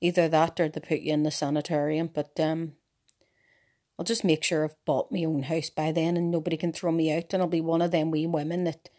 Either 0.01 0.27
that 0.27 0.59
or 0.59 0.67
they 0.67 0.81
put 0.81 0.99
you 0.99 1.13
in 1.13 1.23
the 1.23 1.31
sanitarium. 1.31 2.09
But 2.13 2.37
um, 2.39 2.73
I'll 3.97 4.05
just 4.05 4.25
make 4.25 4.43
sure 4.43 4.65
I've 4.65 4.85
bought 4.85 5.11
my 5.11 5.23
own 5.23 5.43
house 5.43 5.69
by 5.69 5.91
then 5.91 6.17
and 6.17 6.31
nobody 6.31 6.57
can 6.57 6.73
throw 6.73 6.91
me 6.91 7.15
out. 7.15 7.31
And 7.31 7.41
I'll 7.41 7.47
be 7.47 7.61
one 7.61 7.81
of 7.81 7.91
them 7.91 8.11
wee 8.11 8.27
women 8.27 8.65
that, 8.65 8.89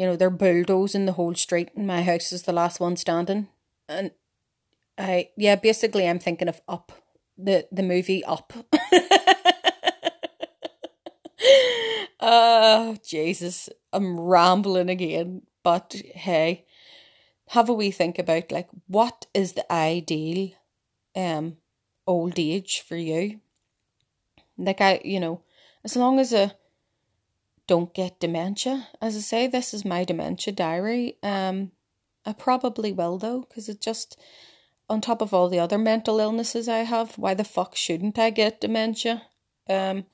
you 0.00 0.06
know, 0.06 0.16
they're 0.16 0.30
bulldozing 0.30 1.04
the 1.04 1.12
whole 1.12 1.34
street 1.34 1.68
and 1.76 1.86
my 1.86 2.00
house 2.02 2.32
is 2.32 2.44
the 2.44 2.54
last 2.54 2.80
one 2.80 2.96
standing 2.96 3.48
and 3.86 4.12
I 4.96 5.28
yeah, 5.36 5.56
basically 5.56 6.08
I'm 6.08 6.18
thinking 6.18 6.48
of 6.48 6.62
Up, 6.66 6.90
the 7.36 7.68
the 7.70 7.82
movie 7.82 8.24
Up. 8.24 8.50
oh 12.20 12.96
Jesus, 13.06 13.68
I'm 13.92 14.18
rambling 14.18 14.88
again. 14.88 15.42
But 15.62 15.94
hey, 16.14 16.64
have 17.48 17.68
a 17.68 17.74
wee 17.74 17.90
think 17.90 18.18
about 18.18 18.50
like 18.50 18.70
what 18.86 19.26
is 19.34 19.52
the 19.52 19.70
ideal 19.70 20.52
um 21.14 21.58
old 22.06 22.38
age 22.38 22.80
for 22.88 22.96
you? 22.96 23.40
Like 24.56 24.80
I, 24.80 25.02
you 25.04 25.20
know, 25.20 25.42
as 25.84 25.94
long 25.94 26.18
as 26.18 26.32
I 26.32 26.52
don't 27.70 27.94
get 27.94 28.18
dementia, 28.18 28.88
as 29.00 29.14
I 29.14 29.20
say, 29.20 29.46
this 29.46 29.72
is 29.72 29.84
my 29.84 30.02
dementia 30.02 30.52
diary. 30.52 31.16
Um, 31.22 31.70
I 32.26 32.32
probably 32.32 32.90
will 32.90 33.16
though, 33.16 33.42
because 33.42 33.68
it 33.68 33.80
just, 33.80 34.18
on 34.88 35.00
top 35.00 35.22
of 35.22 35.32
all 35.32 35.48
the 35.48 35.60
other 35.60 35.78
mental 35.78 36.18
illnesses 36.18 36.68
I 36.68 36.78
have, 36.78 37.16
why 37.16 37.34
the 37.34 37.44
fuck 37.44 37.76
shouldn't 37.76 38.18
I 38.18 38.30
get 38.30 38.60
dementia? 38.60 39.22
Um, 39.68 40.06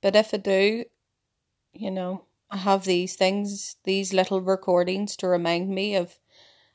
but 0.00 0.14
if 0.14 0.32
I 0.32 0.36
do, 0.36 0.84
you 1.72 1.90
know, 1.90 2.22
I 2.52 2.58
have 2.58 2.84
these 2.84 3.16
things, 3.16 3.74
these 3.82 4.12
little 4.12 4.40
recordings 4.40 5.16
to 5.16 5.26
remind 5.26 5.70
me 5.70 5.96
of 5.96 6.20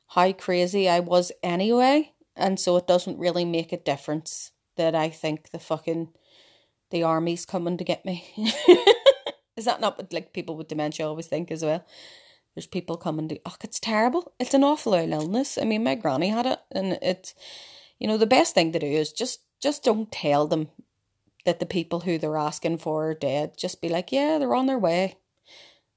how 0.08 0.34
crazy 0.34 0.90
I 0.90 1.00
was 1.00 1.32
anyway, 1.42 2.12
and 2.36 2.60
so 2.60 2.76
it 2.76 2.86
doesn't 2.86 3.18
really 3.18 3.46
make 3.46 3.72
a 3.72 3.78
difference 3.78 4.52
that 4.76 4.94
I 4.94 5.08
think 5.08 5.52
the 5.52 5.60
fucking 5.60 6.10
the 6.90 7.04
army's 7.04 7.46
coming 7.46 7.78
to 7.78 7.86
get 7.86 8.04
me. 8.04 8.26
Is 9.58 9.66
that 9.66 9.82
not 9.82 9.98
what 9.98 10.14
like 10.14 10.34
people 10.34 10.56
with 10.56 10.68
dementia 10.68 11.08
always 11.08 11.28
think 11.28 11.52
as 11.52 11.64
well? 11.64 11.84
There's 12.56 12.68
people 12.68 12.98
coming 12.98 13.28
to, 13.30 13.40
oh, 13.46 13.56
it's 13.62 13.80
terrible. 13.80 14.34
It's 14.40 14.54
an 14.54 14.64
awful 14.64 14.94
illness. 14.94 15.58
I 15.58 15.64
mean, 15.64 15.84
my 15.84 15.96
granny 15.96 16.30
had 16.30 16.46
it, 16.46 16.60
and 16.72 16.98
it's, 17.04 17.36
you 18.00 18.08
know, 18.08 18.18
the 18.18 18.26
best 18.26 18.56
thing 18.56 18.72
to 18.72 18.80
do 18.80 18.88
is 18.88 19.12
just 19.12 19.42
just 19.60 19.84
don't 19.84 20.12
tell 20.12 20.48
them 20.48 20.70
that 21.46 21.60
the 21.60 21.66
people 21.66 22.02
who 22.02 22.18
they're 22.18 22.38
asking 22.38 22.78
for 22.78 23.10
are 23.10 23.14
dead. 23.14 23.58
Just 23.58 23.82
be 23.82 23.90
like, 23.90 24.12
yeah, 24.12 24.38
they're 24.38 24.56
on 24.56 24.66
their 24.66 24.78
way. 24.78 25.18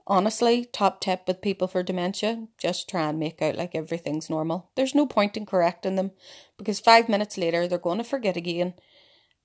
Honestly, 0.06 0.64
top 0.64 1.00
tip 1.00 1.22
with 1.26 1.42
people 1.42 1.68
for 1.68 1.82
dementia, 1.82 2.46
just 2.58 2.88
try 2.88 3.08
and 3.08 3.18
make 3.18 3.40
out 3.42 3.56
like 3.56 3.74
everything's 3.74 4.30
normal. 4.30 4.70
There's 4.74 4.94
no 4.94 5.06
point 5.06 5.36
in 5.36 5.46
correcting 5.46 5.96
them 5.96 6.12
because 6.56 6.80
five 6.80 7.08
minutes 7.08 7.38
later 7.38 7.68
they're 7.68 7.78
going 7.78 7.98
to 7.98 8.04
forget 8.04 8.36
again 8.36 8.74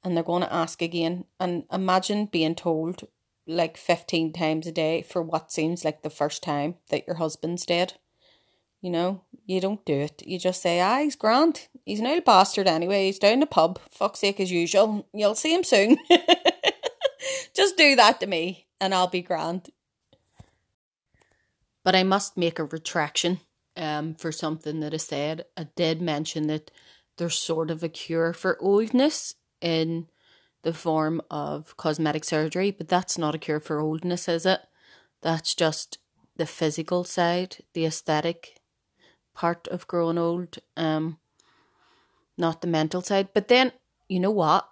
and 0.03 0.15
they're 0.15 0.23
going 0.23 0.43
to 0.43 0.53
ask 0.53 0.81
again. 0.81 1.25
And 1.39 1.63
imagine 1.71 2.27
being 2.27 2.55
told 2.55 3.07
like 3.47 3.77
15 3.77 4.33
times 4.33 4.67
a 4.67 4.71
day 4.71 5.01
for 5.01 5.21
what 5.21 5.51
seems 5.51 5.85
like 5.85 6.01
the 6.01 6.09
first 6.09 6.43
time 6.43 6.75
that 6.89 7.05
your 7.07 7.17
husband's 7.17 7.65
dead. 7.65 7.93
You 8.81 8.91
know, 8.91 9.21
you 9.45 9.59
don't 9.59 9.83
do 9.85 9.93
it. 9.93 10.21
You 10.25 10.37
just 10.37 10.61
say, 10.61 10.79
ah, 10.79 10.99
he's 10.99 11.15
grand. 11.15 11.67
He's 11.85 11.99
an 11.99 12.07
old 12.07 12.25
bastard 12.25 12.67
anyway. 12.67 13.05
He's 13.05 13.19
down 13.19 13.39
the 13.39 13.47
pub. 13.47 13.79
Fuck's 13.89 14.19
sake, 14.19 14.39
as 14.39 14.51
usual. 14.51 15.07
You'll 15.13 15.35
see 15.35 15.53
him 15.53 15.63
soon. 15.63 15.97
just 17.55 17.77
do 17.77 17.95
that 17.95 18.19
to 18.19 18.27
me 18.27 18.67
and 18.79 18.93
I'll 18.93 19.07
be 19.07 19.21
grand. 19.21 19.69
But 21.83 21.95
I 21.95 22.03
must 22.03 22.37
make 22.37 22.59
a 22.59 22.65
retraction 22.65 23.39
um, 23.77 24.15
for 24.15 24.31
something 24.31 24.79
that 24.79 24.93
I 24.93 24.97
said. 24.97 25.45
I 25.55 25.67
did 25.75 26.01
mention 26.01 26.47
that 26.47 26.71
there's 27.17 27.35
sort 27.35 27.71
of 27.71 27.83
a 27.83 27.89
cure 27.89 28.33
for 28.33 28.57
oldness 28.59 29.35
in 29.61 30.07
the 30.65 30.73
form 30.73 31.21
of 31.29 31.77
cosmetic 31.77 32.25
surgery, 32.25 32.71
but 32.71 32.89
that's 32.89 33.19
not 33.19 33.35
a 33.35 33.37
cure 33.37 33.59
for 33.59 33.79
oldness, 33.79 34.27
is 34.27 34.47
it? 34.47 34.61
That's 35.21 35.53
just 35.53 35.99
the 36.37 36.47
physical 36.47 37.03
side, 37.03 37.57
the 37.73 37.85
aesthetic 37.85 38.55
part 39.35 39.67
of 39.67 39.87
growing 39.87 40.17
old, 40.17 40.57
um, 40.75 41.19
not 42.35 42.61
the 42.61 42.67
mental 42.67 43.03
side. 43.03 43.29
But 43.31 43.47
then, 43.47 43.73
you 44.09 44.19
know 44.19 44.31
what? 44.31 44.67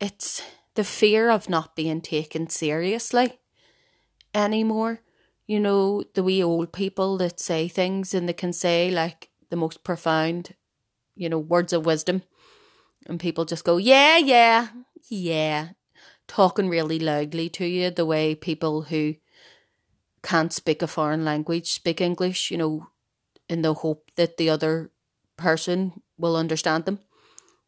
It's 0.00 0.42
the 0.74 0.84
fear 0.84 1.28
of 1.28 1.48
not 1.48 1.74
being 1.74 2.00
taken 2.00 2.48
seriously 2.48 3.40
anymore. 4.32 5.00
You 5.48 5.58
know, 5.58 6.04
the 6.14 6.22
wee 6.22 6.42
old 6.42 6.72
people 6.72 7.18
that 7.18 7.40
say 7.40 7.66
things 7.66 8.14
and 8.14 8.28
they 8.28 8.32
can 8.32 8.52
say 8.52 8.92
like 8.92 9.28
the 9.50 9.56
most 9.56 9.82
profound, 9.82 10.54
you 11.16 11.28
know, 11.28 11.38
words 11.38 11.72
of 11.72 11.84
wisdom. 11.84 12.22
And 13.06 13.18
people 13.18 13.44
just 13.44 13.64
go, 13.64 13.78
yeah, 13.78 14.18
yeah, 14.18 14.68
yeah, 15.12 15.68
talking 16.26 16.70
really 16.70 16.98
loudly 16.98 17.50
to 17.50 17.66
you, 17.66 17.90
the 17.90 18.06
way 18.06 18.34
people 18.34 18.82
who 18.82 19.16
can't 20.22 20.52
speak 20.52 20.80
a 20.80 20.86
foreign 20.86 21.24
language 21.24 21.70
speak 21.70 22.00
English, 22.00 22.50
you 22.50 22.56
know, 22.56 22.86
in 23.48 23.60
the 23.60 23.74
hope 23.74 24.10
that 24.16 24.38
the 24.38 24.48
other 24.48 24.90
person 25.36 26.00
will 26.16 26.34
understand 26.34 26.86
them. 26.86 27.00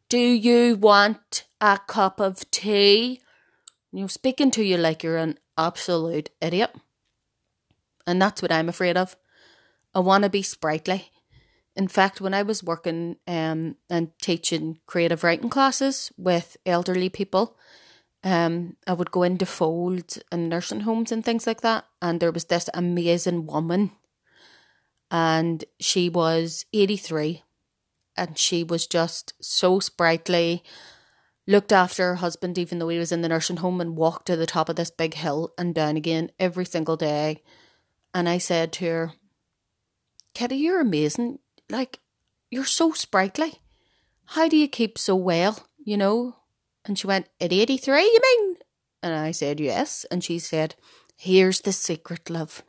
Do 0.09 0.17
you 0.17 0.75
want 0.75 1.45
a 1.61 1.79
cup 1.85 2.19
of 2.19 2.49
tea? 2.49 3.21
You 3.91 4.01
know, 4.01 4.07
speaking 4.07 4.49
to 4.51 4.63
you 4.63 4.77
like 4.77 5.03
you're 5.03 5.17
an 5.17 5.37
absolute 5.55 6.31
idiot. 6.41 6.75
And 8.07 8.19
that's 8.19 8.41
what 8.41 8.51
I'm 8.51 8.69
afraid 8.69 8.97
of. 8.97 9.15
I 9.93 9.99
want 9.99 10.23
to 10.23 10.29
be 10.29 10.41
sprightly. 10.41 11.09
In 11.75 11.87
fact, 11.89 12.21
when 12.21 12.33
I 12.33 12.41
was 12.41 12.63
working 12.63 13.17
um, 13.27 13.75
and 13.89 14.11
teaching 14.21 14.79
creative 14.85 15.23
writing 15.23 15.49
classes 15.49 16.11
with 16.17 16.55
elderly 16.65 17.09
people, 17.09 17.57
um, 18.23 18.77
I 18.87 18.93
would 18.93 19.11
go 19.11 19.23
into 19.23 19.45
Fold 19.45 20.17
and 20.31 20.49
nursing 20.49 20.81
homes 20.81 21.11
and 21.11 21.23
things 21.23 21.45
like 21.45 21.61
that. 21.61 21.85
And 22.01 22.19
there 22.19 22.31
was 22.31 22.45
this 22.45 22.69
amazing 22.73 23.45
woman, 23.45 23.91
and 25.11 25.63
she 25.79 26.07
was 26.07 26.65
83, 26.73 27.43
and 28.15 28.37
she 28.37 28.63
was 28.63 28.87
just 28.87 29.33
so 29.41 29.79
sprightly, 29.79 30.63
looked 31.45 31.73
after 31.73 32.03
her 32.03 32.15
husband, 32.15 32.57
even 32.57 32.79
though 32.79 32.89
he 32.89 32.97
was 32.97 33.11
in 33.11 33.21
the 33.21 33.29
nursing 33.29 33.57
home, 33.57 33.81
and 33.81 33.97
walked 33.97 34.27
to 34.27 34.37
the 34.37 34.47
top 34.47 34.69
of 34.69 34.77
this 34.77 34.89
big 34.89 35.13
hill 35.13 35.53
and 35.57 35.75
down 35.75 35.97
again 35.97 36.31
every 36.39 36.65
single 36.65 36.95
day. 36.95 37.43
And 38.13 38.29
I 38.29 38.37
said 38.37 38.71
to 38.73 38.85
her, 38.85 39.13
Kitty, 40.33 40.55
you're 40.55 40.81
amazing 40.81 41.39
like, 41.69 41.99
you're 42.49 42.65
so 42.65 42.91
sprightly. 42.91 43.59
How 44.25 44.47
do 44.47 44.57
you 44.57 44.67
keep 44.67 44.97
so 44.97 45.15
well, 45.15 45.67
you 45.83 45.97
know? 45.97 46.35
And 46.85 46.97
she 46.97 47.07
went, 47.07 47.27
At 47.39 47.53
83, 47.53 48.01
you 48.01 48.19
mean? 48.21 48.55
And 49.03 49.13
I 49.13 49.31
said, 49.31 49.59
Yes. 49.59 50.05
And 50.09 50.23
she 50.23 50.39
said, 50.39 50.75
Here's 51.17 51.61
the 51.61 51.71
secret, 51.71 52.29
love. 52.29 52.63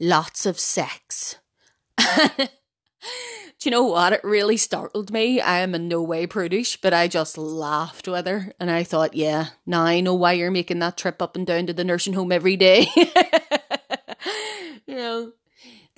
Lots 0.00 0.46
of 0.46 0.58
sex. 0.58 1.36
Do 3.58 3.68
you 3.68 3.72
know 3.72 3.84
what? 3.84 4.12
It 4.12 4.20
really 4.22 4.56
startled 4.56 5.10
me. 5.10 5.40
I 5.40 5.58
am 5.58 5.74
in 5.74 5.88
no 5.88 6.00
way 6.00 6.28
prudish, 6.28 6.80
but 6.80 6.94
I 6.94 7.08
just 7.08 7.36
laughed 7.36 8.06
with 8.06 8.26
her. 8.26 8.52
And 8.60 8.70
I 8.70 8.84
thought, 8.84 9.14
yeah, 9.14 9.48
now 9.66 9.82
I 9.82 9.98
know 10.00 10.14
why 10.14 10.32
you're 10.32 10.52
making 10.52 10.78
that 10.78 10.96
trip 10.96 11.20
up 11.20 11.34
and 11.34 11.44
down 11.44 11.66
to 11.66 11.72
the 11.72 11.82
nursing 11.82 12.12
home 12.12 12.30
every 12.30 12.56
day. 12.56 12.86
you 14.86 14.94
know, 14.94 15.32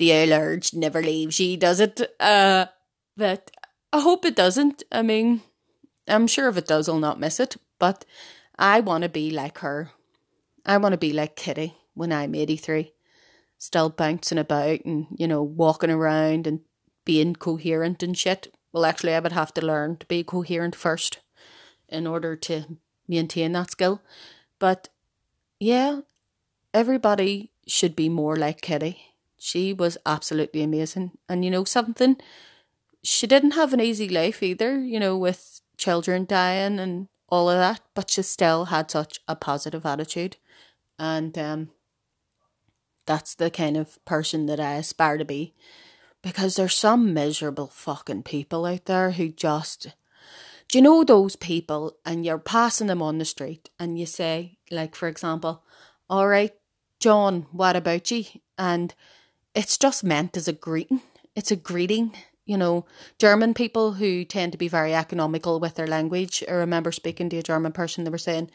the 0.00 0.32
urge 0.32 0.72
never 0.72 1.02
leaves 1.02 1.38
you, 1.38 1.58
does 1.58 1.78
it? 1.78 2.00
Uh, 2.18 2.66
but 3.18 3.50
I 3.92 4.00
hope 4.00 4.24
it 4.24 4.34
doesn't. 4.34 4.82
I 4.90 5.02
mean, 5.02 5.42
I'm 6.08 6.26
sure 6.26 6.48
if 6.48 6.56
it 6.56 6.66
does, 6.66 6.88
I'll 6.88 6.98
not 6.98 7.20
miss 7.20 7.38
it. 7.38 7.56
But 7.78 8.06
I 8.58 8.80
want 8.80 9.02
to 9.02 9.10
be 9.10 9.30
like 9.30 9.58
her. 9.58 9.90
I 10.64 10.78
want 10.78 10.94
to 10.94 10.98
be 10.98 11.12
like 11.12 11.36
Kitty 11.36 11.76
when 11.92 12.12
I'm 12.12 12.34
83. 12.34 12.92
Still 13.58 13.90
bouncing 13.90 14.38
about 14.38 14.80
and, 14.86 15.06
you 15.14 15.28
know, 15.28 15.42
walking 15.42 15.90
around 15.90 16.46
and 16.46 16.60
being 17.04 17.34
coherent 17.36 18.02
and 18.02 18.16
shit. 18.16 18.54
Well, 18.72 18.86
actually, 18.86 19.14
I 19.14 19.20
would 19.20 19.32
have 19.32 19.52
to 19.54 19.66
learn 19.66 19.98
to 19.98 20.06
be 20.06 20.24
coherent 20.24 20.74
first 20.74 21.18
in 21.90 22.06
order 22.06 22.36
to 22.36 22.78
maintain 23.06 23.52
that 23.52 23.72
skill. 23.72 24.00
But 24.58 24.88
yeah, 25.58 26.00
everybody 26.72 27.50
should 27.66 27.94
be 27.94 28.08
more 28.08 28.36
like 28.36 28.62
Kitty. 28.62 29.09
She 29.42 29.72
was 29.72 29.96
absolutely 30.05 30.62
amazing. 30.62 31.12
And 31.26 31.42
you 31.42 31.50
know 31.50 31.64
something? 31.64 32.18
She 33.03 33.26
didn't 33.26 33.53
have 33.53 33.72
an 33.72 33.81
easy 33.81 34.07
life 34.07 34.42
either, 34.42 34.79
you 34.79 35.00
know, 35.00 35.16
with 35.16 35.62
children 35.79 36.26
dying 36.26 36.79
and 36.79 37.09
all 37.31 37.48
of 37.48 37.57
that, 37.57 37.81
but 37.94 38.11
she 38.11 38.20
still 38.20 38.66
had 38.66 38.90
such 38.90 39.18
a 39.26 39.35
positive 39.35 39.87
attitude. 39.87 40.37
And 40.98 41.38
um, 41.38 41.70
that's 43.07 43.35
the 43.35 43.50
kind 43.50 43.79
of 43.79 44.05
person 44.05 44.44
that 44.44 44.61
I 44.61 44.74
aspire 44.74 45.16
to 45.16 45.24
be. 45.24 45.55
Because 46.22 46.57
there's 46.57 46.74
some 46.74 47.14
miserable 47.14 47.68
fucking 47.68 48.24
people 48.24 48.66
out 48.66 48.85
there 48.85 49.12
who 49.12 49.31
just. 49.31 49.94
Do 50.68 50.76
you 50.76 50.83
know 50.83 51.03
those 51.03 51.35
people 51.35 51.96
and 52.05 52.26
you're 52.26 52.38
passing 52.38 52.88
them 52.88 53.00
on 53.00 53.16
the 53.16 53.24
street 53.24 53.70
and 53.79 53.98
you 53.98 54.05
say, 54.05 54.59
like, 54.70 54.94
for 54.94 55.09
example, 55.09 55.64
all 56.11 56.29
right, 56.29 56.53
John, 56.98 57.46
what 57.53 57.74
about 57.74 58.11
you? 58.11 58.24
And 58.59 58.94
it's 59.54 59.78
just 59.78 60.04
meant 60.04 60.36
as 60.36 60.48
a 60.48 60.52
greeting. 60.52 61.00
It's 61.34 61.50
a 61.50 61.56
greeting. 61.56 62.14
You 62.46 62.58
know, 62.58 62.86
German 63.18 63.54
people 63.54 63.92
who 63.92 64.24
tend 64.24 64.52
to 64.52 64.58
be 64.58 64.68
very 64.68 64.94
economical 64.94 65.60
with 65.60 65.76
their 65.76 65.86
language. 65.86 66.42
I 66.48 66.52
remember 66.52 66.90
speaking 66.90 67.28
to 67.30 67.36
a 67.38 67.42
German 67.42 67.72
person, 67.72 68.04
they 68.04 68.10
were 68.10 68.18
saying 68.18 68.50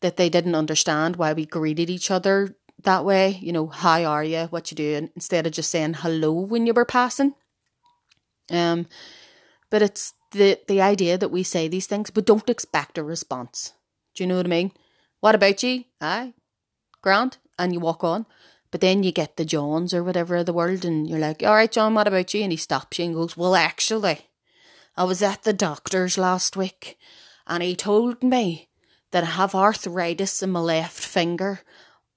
that 0.00 0.16
they 0.16 0.28
didn't 0.28 0.54
understand 0.54 1.16
why 1.16 1.32
we 1.32 1.46
greeted 1.46 1.90
each 1.90 2.10
other 2.10 2.56
that 2.82 3.04
way. 3.04 3.38
You 3.40 3.52
know, 3.52 3.66
how 3.66 4.02
are 4.04 4.24
you? 4.24 4.44
What 4.46 4.70
you 4.70 4.74
doing? 4.74 5.10
Instead 5.14 5.46
of 5.46 5.52
just 5.52 5.70
saying 5.70 5.94
hello 5.94 6.32
when 6.32 6.66
you 6.66 6.72
were 6.72 6.84
passing. 6.84 7.34
Um, 8.50 8.86
but 9.70 9.82
it's 9.82 10.14
the 10.32 10.58
the 10.66 10.80
idea 10.80 11.18
that 11.18 11.30
we 11.30 11.42
say 11.42 11.68
these 11.68 11.86
things, 11.86 12.10
but 12.10 12.26
don't 12.26 12.50
expect 12.50 12.98
a 12.98 13.04
response. 13.04 13.74
Do 14.14 14.24
you 14.24 14.28
know 14.28 14.36
what 14.36 14.46
I 14.46 14.48
mean? 14.48 14.72
What 15.20 15.34
about 15.34 15.62
you? 15.62 15.84
Aye, 16.00 16.34
Grant, 17.02 17.38
and 17.58 17.72
you 17.72 17.80
walk 17.80 18.02
on. 18.02 18.26
But 18.70 18.80
then 18.80 19.02
you 19.02 19.10
get 19.10 19.36
the 19.36 19.44
Johns 19.44 19.92
or 19.92 20.04
whatever 20.04 20.36
of 20.36 20.46
the 20.46 20.52
world, 20.52 20.84
and 20.84 21.08
you're 21.08 21.18
like, 21.18 21.42
all 21.42 21.54
right, 21.54 21.70
John, 21.70 21.94
what 21.94 22.06
about 22.06 22.32
you? 22.34 22.42
And 22.42 22.52
he 22.52 22.56
stops 22.56 22.98
you 22.98 23.06
and 23.06 23.14
goes, 23.14 23.36
well, 23.36 23.56
actually, 23.56 24.28
I 24.96 25.04
was 25.04 25.22
at 25.22 25.42
the 25.42 25.52
doctor's 25.52 26.16
last 26.16 26.56
week, 26.56 26.96
and 27.46 27.62
he 27.62 27.74
told 27.74 28.22
me 28.22 28.68
that 29.10 29.24
I 29.24 29.28
have 29.28 29.54
arthritis 29.54 30.42
in 30.42 30.50
my 30.50 30.60
left 30.60 31.04
finger 31.04 31.60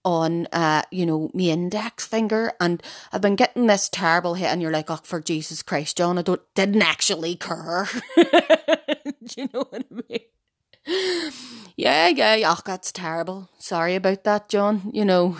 on, 0.05 0.47
uh, 0.51 0.83
you 0.91 1.05
know, 1.05 1.31
my 1.33 1.43
index 1.45 2.05
finger, 2.05 2.51
and 2.59 2.83
I've 3.11 3.21
been 3.21 3.35
getting 3.35 3.67
this 3.67 3.89
terrible 3.89 4.35
hit, 4.35 4.47
and 4.47 4.61
you're 4.61 4.71
like, 4.71 4.91
oh, 4.91 4.99
for 5.03 5.21
Jesus 5.21 5.63
Christ, 5.63 5.97
John, 5.97 6.17
I 6.17 6.21
don't, 6.21 6.41
didn't 6.55 6.81
actually 6.81 7.35
cur. 7.35 7.87
Do 8.15 9.41
you 9.41 9.49
know 9.53 9.65
what 9.69 9.85
I 9.89 10.01
mean? 10.09 11.31
yeah, 11.77 12.09
yeah, 12.09 12.53
oh, 12.53 12.61
that's 12.65 12.91
terrible. 12.91 13.49
Sorry 13.57 13.95
about 13.95 14.25
that, 14.25 14.49
John. 14.49 14.91
You 14.93 15.05
know, 15.05 15.37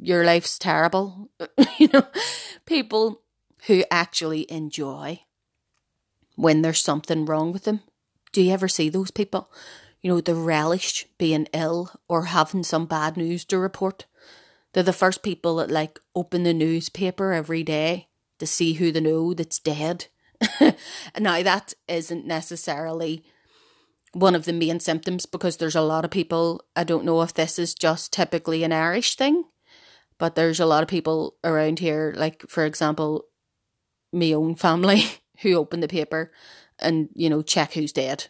your 0.00 0.24
life's 0.24 0.58
terrible. 0.58 1.30
you 1.78 1.88
know, 1.92 2.06
people 2.66 3.22
who 3.66 3.84
actually 3.90 4.50
enjoy 4.50 5.20
when 6.36 6.62
there's 6.62 6.80
something 6.80 7.26
wrong 7.26 7.52
with 7.52 7.64
them. 7.64 7.80
Do 8.32 8.40
you 8.40 8.52
ever 8.52 8.68
see 8.68 8.88
those 8.88 9.10
people? 9.10 9.50
You 10.00 10.12
know, 10.12 10.20
the 10.20 10.34
relish 10.34 11.06
being 11.18 11.46
ill 11.52 11.90
or 12.08 12.26
having 12.26 12.62
some 12.62 12.86
bad 12.86 13.16
news 13.16 13.44
to 13.46 13.58
report. 13.58 14.06
They're 14.72 14.82
the 14.82 14.92
first 14.92 15.22
people 15.22 15.56
that 15.56 15.70
like 15.70 15.98
open 16.14 16.44
the 16.44 16.54
newspaper 16.54 17.32
every 17.32 17.62
day 17.62 18.08
to 18.38 18.46
see 18.46 18.74
who 18.74 18.92
they 18.92 19.00
know 19.00 19.34
that's 19.34 19.58
dead. 19.58 20.06
now 21.18 21.42
that 21.42 21.74
isn't 21.86 22.26
necessarily 22.26 23.24
one 24.12 24.34
of 24.34 24.44
the 24.44 24.52
main 24.52 24.80
symptoms 24.80 25.26
because 25.26 25.58
there's 25.58 25.76
a 25.76 25.82
lot 25.82 26.04
of 26.04 26.10
people, 26.10 26.64
I 26.74 26.84
don't 26.84 27.04
know 27.04 27.20
if 27.22 27.34
this 27.34 27.58
is 27.58 27.74
just 27.74 28.12
typically 28.12 28.64
an 28.64 28.72
Irish 28.72 29.16
thing, 29.16 29.44
but 30.20 30.34
there's 30.34 30.60
a 30.60 30.66
lot 30.66 30.82
of 30.82 30.88
people 30.88 31.34
around 31.42 31.78
here, 31.80 32.14
like, 32.16 32.44
for 32.48 32.64
example, 32.64 33.24
my 34.12 34.32
own 34.32 34.54
family, 34.54 35.02
who 35.40 35.54
open 35.54 35.80
the 35.80 35.88
paper 35.88 36.30
and, 36.78 37.08
you 37.14 37.28
know, 37.30 37.42
check 37.42 37.72
who's 37.72 37.90
dead. 37.90 38.26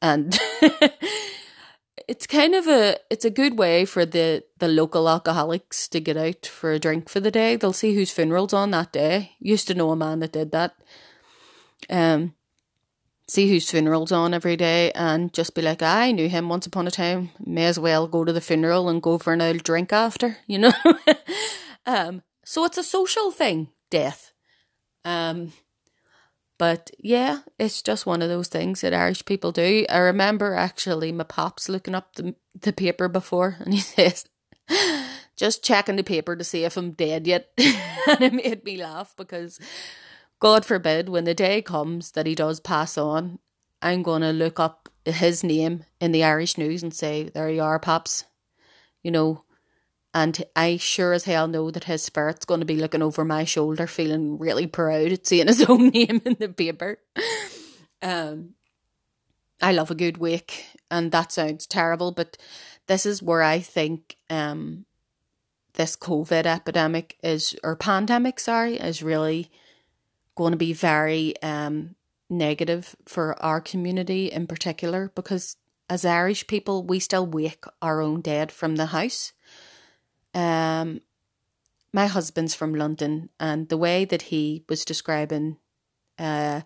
And 0.00 0.38
it's 2.08 2.26
kind 2.26 2.54
of 2.54 2.66
a 2.66 2.96
it's 3.10 3.24
a 3.24 3.30
good 3.30 3.58
way 3.58 3.84
for 3.84 4.06
the 4.06 4.44
the 4.58 4.68
local 4.68 5.08
alcoholics 5.08 5.88
to 5.88 6.00
get 6.00 6.16
out 6.16 6.46
for 6.46 6.72
a 6.72 6.78
drink 6.78 7.08
for 7.08 7.20
the 7.20 7.30
day. 7.30 7.56
They'll 7.56 7.72
see 7.72 7.94
whose 7.94 8.12
funeral's 8.12 8.52
on 8.52 8.70
that 8.70 8.92
day. 8.92 9.32
Used 9.38 9.68
to 9.68 9.74
know 9.74 9.90
a 9.90 9.96
man 9.96 10.20
that 10.20 10.32
did 10.32 10.52
that. 10.52 10.74
Um 11.90 12.34
see 13.28 13.48
whose 13.48 13.70
funeral's 13.70 14.12
on 14.12 14.34
every 14.34 14.56
day 14.56 14.90
and 14.92 15.32
just 15.32 15.54
be 15.54 15.62
like, 15.62 15.82
I 15.82 16.12
knew 16.12 16.28
him 16.28 16.48
once 16.48 16.66
upon 16.66 16.86
a 16.86 16.90
time. 16.90 17.30
May 17.44 17.66
as 17.66 17.78
well 17.78 18.06
go 18.06 18.24
to 18.24 18.32
the 18.32 18.40
funeral 18.40 18.88
and 18.88 19.02
go 19.02 19.18
for 19.18 19.32
an 19.32 19.40
old 19.40 19.62
drink 19.62 19.92
after, 19.92 20.38
you 20.46 20.58
know? 20.58 20.72
um, 21.86 22.22
so 22.44 22.64
it's 22.64 22.78
a 22.78 22.84
social 22.84 23.30
thing, 23.30 23.68
death. 23.90 24.32
Um, 25.04 25.52
but 26.58 26.90
yeah, 26.98 27.40
it's 27.58 27.82
just 27.82 28.06
one 28.06 28.22
of 28.22 28.28
those 28.28 28.48
things 28.48 28.82
that 28.82 28.94
Irish 28.94 29.24
people 29.24 29.52
do. 29.52 29.84
I 29.88 29.98
remember 29.98 30.54
actually 30.54 31.10
my 31.10 31.24
pops 31.24 31.68
looking 31.68 31.94
up 31.94 32.14
the, 32.14 32.34
the 32.60 32.72
paper 32.72 33.08
before 33.08 33.56
and 33.60 33.74
he 33.74 33.80
says, 33.80 34.26
just 35.36 35.64
checking 35.64 35.96
the 35.96 36.04
paper 36.04 36.36
to 36.36 36.44
see 36.44 36.64
if 36.64 36.76
I'm 36.76 36.92
dead 36.92 37.26
yet. 37.26 37.50
and 37.58 38.22
it 38.22 38.32
made 38.32 38.64
me 38.64 38.76
laugh 38.76 39.14
because 39.16 39.58
God 40.42 40.64
forbid, 40.64 41.08
when 41.08 41.22
the 41.22 41.34
day 41.34 41.62
comes 41.62 42.10
that 42.10 42.26
he 42.26 42.34
does 42.34 42.58
pass 42.58 42.98
on, 42.98 43.38
I'm 43.80 44.02
going 44.02 44.22
to 44.22 44.32
look 44.32 44.58
up 44.58 44.88
his 45.04 45.44
name 45.44 45.84
in 46.00 46.10
the 46.10 46.24
Irish 46.24 46.58
news 46.58 46.82
and 46.82 46.92
say, 46.92 47.28
There 47.28 47.48
you 47.48 47.62
are, 47.62 47.78
Pops. 47.78 48.24
You 49.04 49.12
know, 49.12 49.44
and 50.12 50.42
I 50.56 50.78
sure 50.78 51.12
as 51.12 51.26
hell 51.26 51.46
know 51.46 51.70
that 51.70 51.84
his 51.84 52.02
spirit's 52.02 52.44
going 52.44 52.58
to 52.58 52.66
be 52.66 52.76
looking 52.76 53.02
over 53.02 53.24
my 53.24 53.44
shoulder, 53.44 53.86
feeling 53.86 54.36
really 54.36 54.66
proud 54.66 55.12
at 55.12 55.28
seeing 55.28 55.46
his 55.46 55.62
own 55.68 55.90
name 55.90 56.20
in 56.24 56.36
the 56.40 56.48
paper. 56.48 56.98
Um, 58.02 58.54
I 59.60 59.70
love 59.70 59.92
a 59.92 59.94
good 59.94 60.18
wake, 60.18 60.66
and 60.90 61.12
that 61.12 61.30
sounds 61.30 61.68
terrible, 61.68 62.10
but 62.10 62.36
this 62.88 63.06
is 63.06 63.22
where 63.22 63.42
I 63.42 63.60
think 63.60 64.16
um, 64.28 64.86
this 65.74 65.94
COVID 65.94 66.46
epidemic 66.46 67.16
is, 67.22 67.54
or 67.62 67.76
pandemic, 67.76 68.40
sorry, 68.40 68.74
is 68.74 69.04
really 69.04 69.48
going 70.34 70.52
to 70.52 70.58
be 70.58 70.72
very 70.72 71.40
um, 71.42 71.94
negative 72.30 72.96
for 73.06 73.40
our 73.42 73.60
community 73.60 74.30
in 74.30 74.46
particular 74.46 75.12
because 75.14 75.56
as 75.90 76.04
Irish 76.04 76.46
people, 76.46 76.82
we 76.82 76.98
still 76.98 77.26
wake 77.26 77.64
our 77.82 78.00
own 78.00 78.22
dead 78.22 78.50
from 78.50 78.76
the 78.76 78.86
house. 78.86 79.32
Um, 80.32 81.02
my 81.92 82.06
husband's 82.06 82.54
from 82.54 82.74
London, 82.74 83.28
and 83.38 83.68
the 83.68 83.76
way 83.76 84.06
that 84.06 84.22
he 84.22 84.64
was 84.70 84.86
describing 84.86 85.58
uh, 86.18 86.62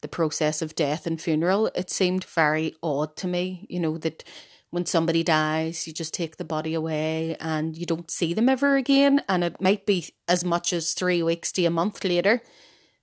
the 0.00 0.08
process 0.08 0.62
of 0.62 0.74
death 0.74 1.06
and 1.06 1.20
funeral, 1.20 1.66
it 1.74 1.90
seemed 1.90 2.24
very 2.24 2.74
odd 2.82 3.14
to 3.16 3.28
me. 3.28 3.66
You 3.68 3.80
know, 3.80 3.98
that 3.98 4.24
when 4.70 4.86
somebody 4.86 5.22
dies, 5.22 5.86
you 5.86 5.92
just 5.92 6.14
take 6.14 6.38
the 6.38 6.44
body 6.44 6.72
away 6.72 7.36
and 7.40 7.76
you 7.76 7.84
don't 7.84 8.10
see 8.10 8.32
them 8.32 8.48
ever 8.48 8.76
again. 8.76 9.22
And 9.28 9.44
it 9.44 9.60
might 9.60 9.84
be 9.84 10.06
as 10.26 10.44
much 10.44 10.72
as 10.72 10.94
three 10.94 11.22
weeks 11.22 11.52
to 11.52 11.64
a 11.66 11.70
month 11.70 12.04
later 12.04 12.40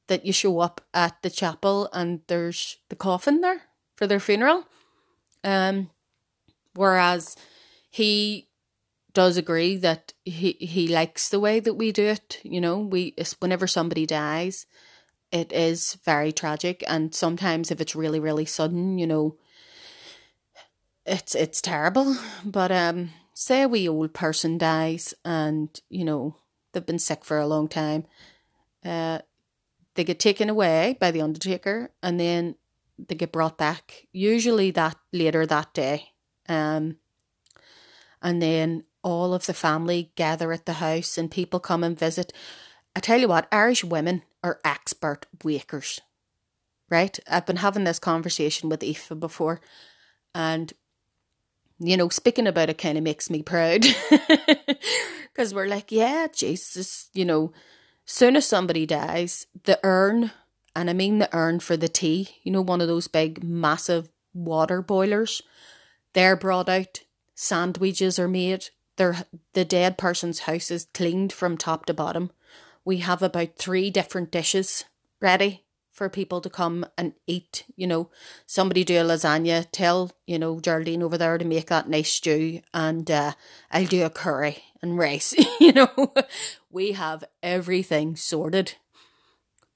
that 0.09 0.25
you 0.25 0.33
show 0.33 0.59
up 0.59 0.81
at 0.93 1.21
the 1.21 1.29
chapel 1.29 1.89
and 1.93 2.21
there's 2.27 2.77
the 2.89 2.95
coffin 2.95 3.41
there 3.41 3.61
for 3.95 4.05
their 4.05 4.19
funeral. 4.19 4.65
Um, 5.43 5.89
whereas 6.75 7.37
he 7.89 8.49
does 9.13 9.37
agree 9.37 9.77
that 9.77 10.13
he 10.25 10.53
he 10.59 10.87
likes 10.87 11.29
the 11.29 11.39
way 11.39 11.59
that 11.59 11.75
we 11.75 11.91
do 11.91 12.05
it. 12.05 12.39
You 12.43 12.61
know, 12.61 12.79
we 12.79 13.15
whenever 13.39 13.67
somebody 13.67 14.05
dies, 14.05 14.65
it 15.31 15.51
is 15.53 15.97
very 16.05 16.31
tragic, 16.31 16.83
and 16.87 17.13
sometimes 17.13 17.71
if 17.71 17.81
it's 17.81 17.95
really 17.95 18.19
really 18.19 18.45
sudden, 18.45 18.97
you 18.97 19.07
know, 19.07 19.37
it's 21.05 21.35
it's 21.35 21.61
terrible. 21.61 22.17
But 22.45 22.71
um, 22.71 23.11
say 23.33 23.61
a 23.61 23.67
wee 23.67 23.87
old 23.87 24.13
person 24.13 24.57
dies, 24.57 25.13
and 25.25 25.69
you 25.89 26.05
know 26.05 26.37
they've 26.73 26.85
been 26.85 26.99
sick 26.99 27.25
for 27.25 27.39
a 27.39 27.47
long 27.47 27.67
time. 27.67 28.05
Uh, 28.83 29.19
they 29.99 30.05
get 30.05 30.17
taken 30.17 30.49
away 30.49 30.95
by 30.97 31.11
the 31.11 31.21
undertaker 31.21 31.91
and 32.01 32.17
then 32.17 32.55
they 32.97 33.15
get 33.15 33.33
brought 33.33 33.57
back 33.57 34.07
usually 34.13 34.71
that 34.71 34.95
later 35.11 35.45
that 35.45 35.73
day. 35.73 36.13
Um 36.47 36.95
and 38.21 38.41
then 38.41 38.85
all 39.03 39.33
of 39.33 39.45
the 39.45 39.53
family 39.53 40.13
gather 40.15 40.53
at 40.53 40.65
the 40.65 40.73
house 40.73 41.17
and 41.17 41.29
people 41.29 41.59
come 41.59 41.83
and 41.83 41.99
visit. 41.99 42.31
I 42.95 43.01
tell 43.01 43.19
you 43.19 43.27
what 43.27 43.49
irish 43.51 43.83
women 43.83 44.23
are 44.41 44.61
expert 44.63 45.25
wakers 45.39 45.99
right? 46.89 47.19
I've 47.29 47.45
been 47.45 47.57
having 47.57 47.83
this 47.83 47.99
conversation 47.99 48.69
with 48.69 48.81
Aoife 48.81 49.11
before 49.19 49.59
and 50.33 50.71
you 51.77 51.97
know 51.97 52.07
speaking 52.07 52.47
about 52.47 52.69
it 52.69 52.77
kind 52.77 52.97
of 52.97 53.03
makes 53.03 53.29
me 53.29 53.43
proud 53.43 53.85
because 55.23 55.53
we're 55.53 55.67
like 55.67 55.91
yeah 55.91 56.27
jesus 56.33 57.09
you 57.13 57.25
know 57.25 57.51
Soon 58.11 58.35
as 58.35 58.47
somebody 58.47 58.87
dies, 58.87 59.45
the 59.65 59.79
urn, 59.83 60.31
and 60.75 60.89
I 60.89 60.93
mean 60.93 61.19
the 61.19 61.29
urn 61.31 61.59
for 61.59 61.77
the 61.77 61.87
tea, 61.87 62.29
you 62.41 62.51
know, 62.51 62.59
one 62.59 62.81
of 62.81 62.87
those 62.87 63.07
big, 63.07 63.43
massive 63.43 64.09
water 64.33 64.81
boilers, 64.81 65.43
they're 66.13 66.35
brought 66.35 66.67
out. 66.67 67.01
Sandwiches 67.35 68.17
are 68.17 68.27
made. 68.27 68.69
They're, 68.95 69.25
the 69.53 69.63
dead 69.63 69.99
person's 69.99 70.39
house 70.39 70.71
is 70.71 70.87
cleaned 70.91 71.31
from 71.31 71.55
top 71.55 71.85
to 71.85 71.93
bottom. 71.93 72.31
We 72.83 72.97
have 72.97 73.21
about 73.21 73.57
three 73.57 73.91
different 73.91 74.31
dishes 74.31 74.85
ready 75.21 75.65
for 75.91 76.09
people 76.09 76.41
to 76.41 76.49
come 76.49 76.87
and 76.97 77.13
eat. 77.27 77.65
You 77.75 77.85
know, 77.85 78.09
somebody 78.47 78.83
do 78.83 78.95
a 78.95 79.03
lasagna, 79.03 79.67
tell, 79.71 80.11
you 80.25 80.39
know, 80.39 80.59
Geraldine 80.59 81.03
over 81.03 81.17
there 81.17 81.37
to 81.37 81.45
make 81.45 81.67
that 81.67 81.87
nice 81.87 82.11
stew, 82.11 82.61
and 82.73 83.11
uh, 83.11 83.33
I'll 83.69 83.85
do 83.85 84.03
a 84.03 84.09
curry 84.09 84.63
and 84.81 84.97
rice. 84.97 85.35
you 85.59 85.73
know, 85.73 86.13
we 86.71 86.93
have 86.93 87.23
everything 87.41 88.15
sorted. 88.15 88.75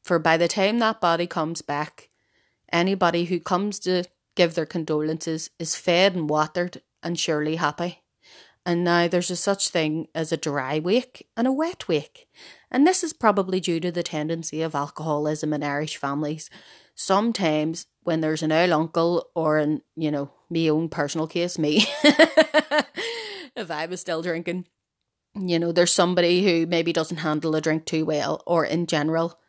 For 0.04 0.20
by 0.20 0.38
the 0.38 0.48
time 0.48 0.80
that 0.80 1.02
body 1.02 1.28
comes 1.28 1.62
back, 1.62 2.10
anybody 2.72 3.26
who 3.26 3.40
comes 3.40 3.80
to 3.80 4.04
give 4.36 4.56
their 4.56 4.66
condolences 4.66 5.50
is 5.60 5.76
fed 5.76 6.16
and 6.16 6.30
watered 6.30 6.82
and 7.02 7.20
surely 7.20 7.56
happy. 7.56 8.04
And 8.66 8.84
now 8.84 9.08
there's 9.08 9.32
a 9.32 9.36
such 9.36 9.70
thing 9.70 10.08
as 10.16 10.32
a 10.32 10.38
dry 10.38 10.80
wake 10.80 11.28
and 11.36 11.48
a 11.48 11.52
wet 11.52 11.88
wake. 11.88 12.30
And 12.72 12.88
this 12.88 13.04
is 13.04 13.12
probably 13.12 13.60
due 13.60 13.80
to 13.82 13.92
the 13.92 14.04
tendency 14.04 14.62
of 14.62 14.74
alcoholism 14.74 15.54
in 15.54 15.64
Irish 15.64 15.98
families. 15.98 16.50
Sometimes 16.96 17.88
when 18.04 18.22
there's 18.22 18.44
an 18.44 18.52
old 18.52 18.72
uncle 18.72 19.30
or 19.36 19.58
in, 19.58 19.82
you 19.96 20.12
know, 20.12 20.32
me 20.50 20.72
own 20.72 20.88
personal 20.88 21.28
case, 21.28 21.58
me, 21.58 21.86
if 23.56 23.70
I 23.70 23.86
was 23.88 24.00
still 24.00 24.22
drinking, 24.22 24.66
you 25.36 25.60
know, 25.60 25.72
there's 25.72 25.92
somebody 25.92 26.44
who 26.44 26.68
maybe 26.68 26.94
doesn't 26.94 27.18
handle 27.18 27.56
a 27.56 27.62
drink 27.62 27.86
too 27.86 28.06
well, 28.06 28.44
or 28.46 28.66
in 28.66 28.86
general, 28.86 29.40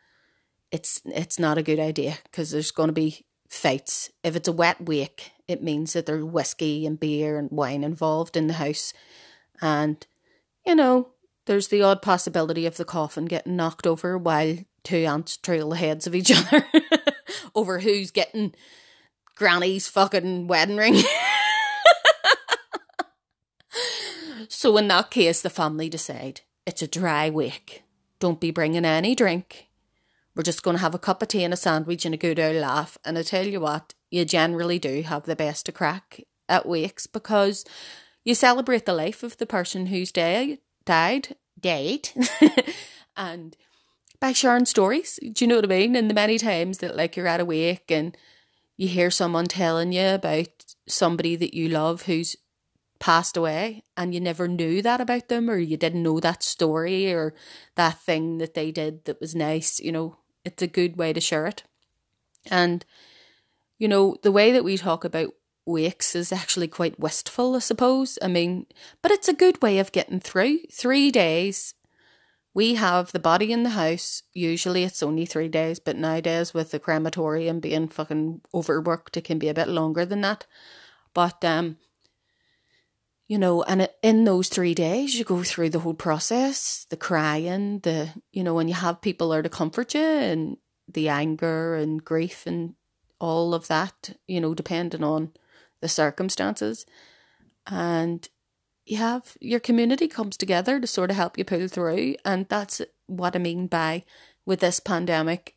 it's 0.71 1.01
it's 1.05 1.39
not 1.39 1.57
a 1.57 1.63
good 1.63 1.79
idea 1.79 2.17
because 2.23 2.51
there's 2.51 2.71
going 2.71 2.87
to 2.87 2.93
be 2.93 3.25
fights. 3.49 4.09
If 4.23 4.35
it's 4.35 4.47
a 4.47 4.53
wet 4.53 4.81
wake, 4.81 5.31
it 5.47 5.63
means 5.63 5.93
that 5.93 6.05
there's 6.05 6.23
whiskey 6.23 6.85
and 6.85 6.99
beer 6.99 7.37
and 7.37 7.49
wine 7.51 7.83
involved 7.83 8.35
in 8.35 8.47
the 8.47 8.53
house. 8.53 8.93
And, 9.61 10.05
you 10.65 10.75
know, 10.75 11.09
there's 11.45 11.67
the 11.67 11.81
odd 11.81 12.01
possibility 12.01 12.65
of 12.65 12.77
the 12.77 12.85
coffin 12.85 13.25
getting 13.25 13.55
knocked 13.55 13.85
over 13.85 14.17
while 14.17 14.57
two 14.83 15.05
aunts 15.05 15.37
trail 15.37 15.69
the 15.69 15.77
heads 15.77 16.07
of 16.07 16.15
each 16.15 16.31
other 16.35 16.65
over 17.53 17.79
who's 17.79 18.11
getting 18.11 18.53
Granny's 19.35 19.87
fucking 19.87 20.47
wedding 20.47 20.77
ring. 20.77 20.95
so, 24.49 24.77
in 24.77 24.87
that 24.89 25.11
case, 25.11 25.41
the 25.41 25.49
family 25.49 25.89
decide 25.89 26.41
it's 26.65 26.81
a 26.81 26.87
dry 26.87 27.29
wake. 27.29 27.83
Don't 28.19 28.39
be 28.39 28.51
bringing 28.51 28.85
any 28.85 29.15
drink. 29.15 29.67
We're 30.35 30.43
just 30.43 30.63
going 30.63 30.75
to 30.75 30.81
have 30.81 30.95
a 30.95 30.99
cup 30.99 31.21
of 31.21 31.29
tea 31.29 31.43
and 31.43 31.53
a 31.53 31.57
sandwich 31.57 32.05
and 32.05 32.13
a 32.13 32.17
good 32.17 32.39
old 32.39 32.55
laugh. 32.55 32.97
And 33.05 33.17
I 33.17 33.23
tell 33.23 33.45
you 33.45 33.61
what, 33.61 33.93
you 34.09 34.25
generally 34.25 34.79
do 34.79 35.01
have 35.03 35.23
the 35.23 35.35
best 35.35 35.69
of 35.69 35.75
craic 35.75 36.27
at 36.49 36.65
wakes 36.65 37.07
because 37.07 37.65
you 38.23 38.35
celebrate 38.35 38.85
the 38.85 38.93
life 38.93 39.23
of 39.23 39.37
the 39.37 39.45
person 39.45 39.87
who's 39.87 40.11
died, 40.11 40.59
died, 40.83 41.35
died, 41.59 42.09
and 43.17 43.55
by 44.19 44.33
sharing 44.33 44.65
stories. 44.65 45.19
Do 45.21 45.45
you 45.45 45.47
know 45.47 45.55
what 45.57 45.65
I 45.65 45.67
mean? 45.67 45.95
And 45.95 46.09
the 46.09 46.13
many 46.13 46.37
times 46.37 46.79
that 46.79 46.95
like 46.95 47.15
you're 47.15 47.27
at 47.27 47.39
a 47.39 47.45
wake 47.45 47.91
and 47.91 48.17
you 48.77 48.87
hear 48.87 49.11
someone 49.11 49.45
telling 49.45 49.93
you 49.93 50.07
about 50.07 50.49
somebody 50.87 51.35
that 51.35 51.53
you 51.53 51.69
love 51.69 52.03
who's 52.03 52.35
passed 52.99 53.35
away 53.37 53.83
and 53.97 54.13
you 54.13 54.19
never 54.19 54.47
knew 54.47 54.81
that 54.81 55.01
about 55.01 55.27
them 55.27 55.49
or 55.49 55.57
you 55.57 55.77
didn't 55.77 56.03
know 56.03 56.19
that 56.19 56.43
story 56.43 57.11
or 57.11 57.33
that 57.75 57.99
thing 57.99 58.37
that 58.37 58.53
they 58.53 58.71
did 58.71 59.05
that 59.05 59.19
was 59.19 59.35
nice, 59.35 59.79
you 59.79 59.91
know, 59.91 60.17
it's 60.43 60.63
a 60.63 60.67
good 60.67 60.97
way 60.97 61.11
to 61.13 61.19
share 61.19 61.45
it. 61.45 61.63
And, 62.49 62.85
you 63.77 63.87
know, 63.87 64.15
the 64.21 64.31
way 64.31 64.51
that 64.51 64.63
we 64.63 64.77
talk 64.77 65.03
about 65.03 65.31
wakes 65.65 66.15
is 66.15 66.31
actually 66.31 66.67
quite 66.67 66.99
wistful, 66.99 67.55
I 67.55 67.59
suppose. 67.59 68.19
I 68.21 68.27
mean, 68.27 68.67
but 69.01 69.11
it's 69.11 69.27
a 69.27 69.33
good 69.33 69.61
way 69.61 69.79
of 69.79 69.91
getting 69.91 70.19
through. 70.19 70.59
Three 70.71 71.11
days. 71.11 71.73
We 72.53 72.75
have 72.75 73.11
the 73.11 73.19
body 73.19 73.51
in 73.51 73.63
the 73.63 73.71
house. 73.71 74.23
Usually 74.33 74.85
it's 74.85 75.03
only 75.03 75.25
three 75.25 75.49
days, 75.49 75.77
but 75.79 75.97
nowadays 75.97 76.53
with 76.53 76.71
the 76.71 76.79
crematorium 76.79 77.59
being 77.59 77.89
fucking 77.89 78.41
overworked, 78.53 79.17
it 79.17 79.25
can 79.25 79.39
be 79.39 79.49
a 79.49 79.53
bit 79.53 79.67
longer 79.67 80.05
than 80.05 80.21
that. 80.21 80.45
But 81.13 81.43
um, 81.43 81.77
you 83.27 83.37
know, 83.37 83.63
and 83.63 83.89
in 84.03 84.23
those 84.23 84.49
three 84.49 84.75
days, 84.75 85.17
you 85.17 85.25
go 85.25 85.43
through 85.43 85.69
the 85.71 85.79
whole 85.79 85.95
process, 85.95 86.85
the 86.89 86.97
crying, 86.97 87.79
the, 87.79 88.09
you 88.31 88.43
know, 88.43 88.53
when 88.53 88.67
you 88.67 88.75
have 88.75 89.01
people 89.01 89.29
there 89.29 89.41
to 89.41 89.49
comfort 89.49 89.95
you 89.95 90.01
and 90.01 90.57
the 90.87 91.09
anger 91.09 91.75
and 91.75 92.05
grief 92.05 92.45
and 92.45 92.75
all 93.19 93.55
of 93.55 93.67
that, 93.67 94.15
you 94.27 94.39
know, 94.39 94.53
depending 94.53 95.03
on 95.03 95.31
the 95.81 95.87
circumstances. 95.87 96.85
And 97.65 98.27
you 98.85 98.97
have 98.97 99.35
your 99.39 99.59
community 99.59 100.07
comes 100.07 100.37
together 100.37 100.79
to 100.79 100.85
sort 100.85 101.09
of 101.09 101.15
help 101.15 101.37
you 101.37 101.45
pull 101.45 101.67
through. 101.67 102.15
And 102.23 102.47
that's 102.47 102.81
what 103.07 103.35
I 103.35 103.39
mean 103.39 103.65
by 103.65 104.03
with 104.45 104.59
this 104.59 104.79
pandemic, 104.79 105.55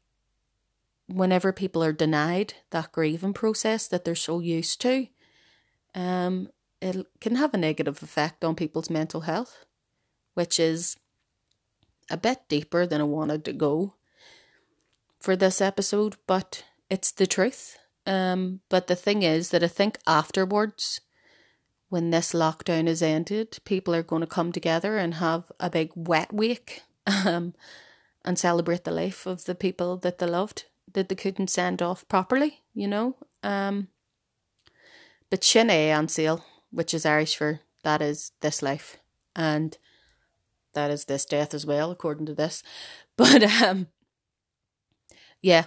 whenever 1.07 1.53
people 1.53 1.85
are 1.85 1.93
denied 1.93 2.55
that 2.71 2.93
grieving 2.93 3.35
process 3.35 3.87
that 3.89 4.07
they're 4.07 4.15
so 4.15 4.39
used 4.39 4.81
to, 4.81 5.09
um, 5.95 6.49
it 6.81 7.07
can 7.21 7.37
have 7.37 7.55
a 7.55 7.59
negative 7.59 8.03
effect 8.03 8.45
on 8.45 8.55
people's 8.55 8.91
mental 8.91 9.23
health, 9.23 9.64
which 10.35 10.61
is 10.61 10.97
a 12.11 12.17
bit 12.17 12.41
deeper 12.49 12.87
than 12.87 13.01
I 13.01 13.05
wanted 13.05 13.45
to 13.45 13.53
go 13.53 13.95
for 15.19 15.37
this 15.37 15.61
episode, 15.61 16.17
but 16.27 16.64
it's 16.88 17.11
the 17.12 17.27
truth. 17.27 17.79
Um, 18.07 18.61
but 18.69 18.87
the 18.87 18.97
thing 18.97 19.23
is 19.23 19.51
that 19.51 19.62
I 19.62 19.69
think 19.69 19.99
afterwards, 20.07 21.01
when 21.88 22.11
this 22.11 22.33
lockdown 22.33 22.87
is 22.87 23.03
ended, 23.03 23.59
people 23.64 23.95
are 23.95 24.03
going 24.03 24.21
to 24.21 24.27
come 24.27 24.53
together 24.53 24.97
and 24.97 25.14
have 25.14 25.51
a 25.59 25.71
big 25.71 25.91
wet 25.95 26.33
wake 26.33 26.83
um, 27.07 27.55
and 28.25 28.38
celebrate 28.38 28.85
the 28.85 28.91
life 28.91 29.27
of 29.27 29.45
the 29.45 29.55
people 29.55 29.97
that 29.99 30.19
they 30.19 30.27
loved 30.27 30.64
that 30.95 31.09
they 31.09 31.14
couldn't 31.14 31.51
send 31.51 31.83
off 31.83 32.09
properly, 32.09 32.61
you 32.75 32.88
know. 32.88 33.17
Um, 33.43 33.88
but 35.31 35.45
Sin 35.45 35.69
é 35.69 35.91
an 35.91 36.09
saoil 36.09 36.43
which 36.71 36.95
is 36.95 37.07
Irish 37.07 37.37
for 37.37 37.61
that 37.85 38.03
is 38.03 38.33
this 38.41 38.63
life 38.63 38.99
and 39.35 39.79
that 40.75 40.91
is 40.91 41.07
this 41.07 41.25
death 41.25 41.55
as 41.55 41.65
well, 41.65 41.91
according 41.91 42.27
to 42.27 42.35
this. 42.35 42.63
But 43.17 43.43
um 43.63 43.89
yeah. 45.41 45.67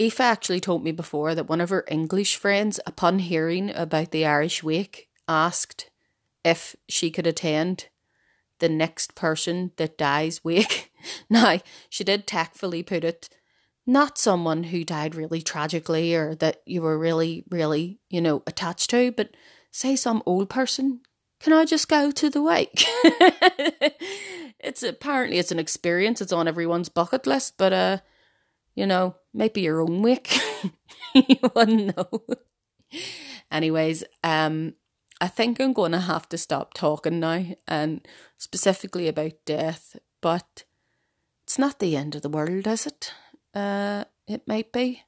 Aoife 0.00 0.20
actually 0.20 0.60
told 0.60 0.82
me 0.82 0.92
before 0.92 1.34
that 1.34 1.48
one 1.48 1.60
of 1.60 1.70
her 1.70 1.84
English 1.88 2.36
friends, 2.36 2.80
upon 2.86 3.20
hearing 3.20 3.70
about 3.74 4.10
the 4.10 4.26
Irish 4.26 4.62
wake, 4.62 5.08
asked 5.28 5.90
if 6.44 6.74
she 6.88 7.10
could 7.10 7.26
attend 7.26 7.88
the 8.58 8.68
next 8.68 9.14
person 9.14 9.72
that 9.76 9.98
dies 9.98 10.42
wake. 10.42 10.92
now, 11.30 11.58
she 11.88 12.04
did 12.04 12.26
tactfully 12.26 12.82
put 12.82 13.04
it 13.04 13.28
not 13.86 14.18
someone 14.18 14.64
who 14.64 14.84
died 14.84 15.14
really 15.14 15.42
tragically 15.42 16.14
or 16.14 16.34
that 16.36 16.62
you 16.64 16.82
were 16.82 16.98
really, 16.98 17.44
really, 17.50 17.98
you 18.08 18.20
know, 18.20 18.42
attached 18.46 18.90
to, 18.90 19.10
but 19.12 19.30
say 19.72 19.96
some 19.96 20.22
old 20.24 20.48
person, 20.48 21.00
can 21.40 21.52
I 21.52 21.64
just 21.64 21.88
go 21.88 22.12
to 22.12 22.30
the 22.30 22.42
wake? 22.42 22.84
it's 24.60 24.84
apparently 24.84 25.38
it's 25.38 25.50
an 25.50 25.58
experience. 25.58 26.20
It's 26.20 26.32
on 26.32 26.46
everyone's 26.46 26.88
bucket 26.88 27.26
list, 27.26 27.58
but 27.58 27.72
uh, 27.72 27.98
you 28.76 28.86
know, 28.86 29.16
maybe 29.34 29.62
your 29.62 29.80
own 29.80 30.02
wake. 30.02 30.38
you 31.14 31.36
wouldn't 31.56 31.96
know. 31.96 32.22
Anyways, 33.50 34.04
um, 34.22 34.74
I 35.20 35.26
think 35.26 35.60
I'm 35.60 35.72
going 35.72 35.92
to 35.92 36.00
have 36.00 36.28
to 36.28 36.38
stop 36.38 36.74
talking 36.74 37.18
now, 37.18 37.44
and 37.66 38.06
specifically 38.38 39.08
about 39.08 39.32
death. 39.44 39.96
But 40.20 40.64
it's 41.42 41.58
not 41.58 41.80
the 41.80 41.96
end 41.96 42.14
of 42.14 42.22
the 42.22 42.28
world, 42.28 42.68
is 42.68 42.86
it? 42.86 43.12
Uh, 43.52 44.04
it 44.28 44.46
might 44.46 44.72
be, 44.72 45.02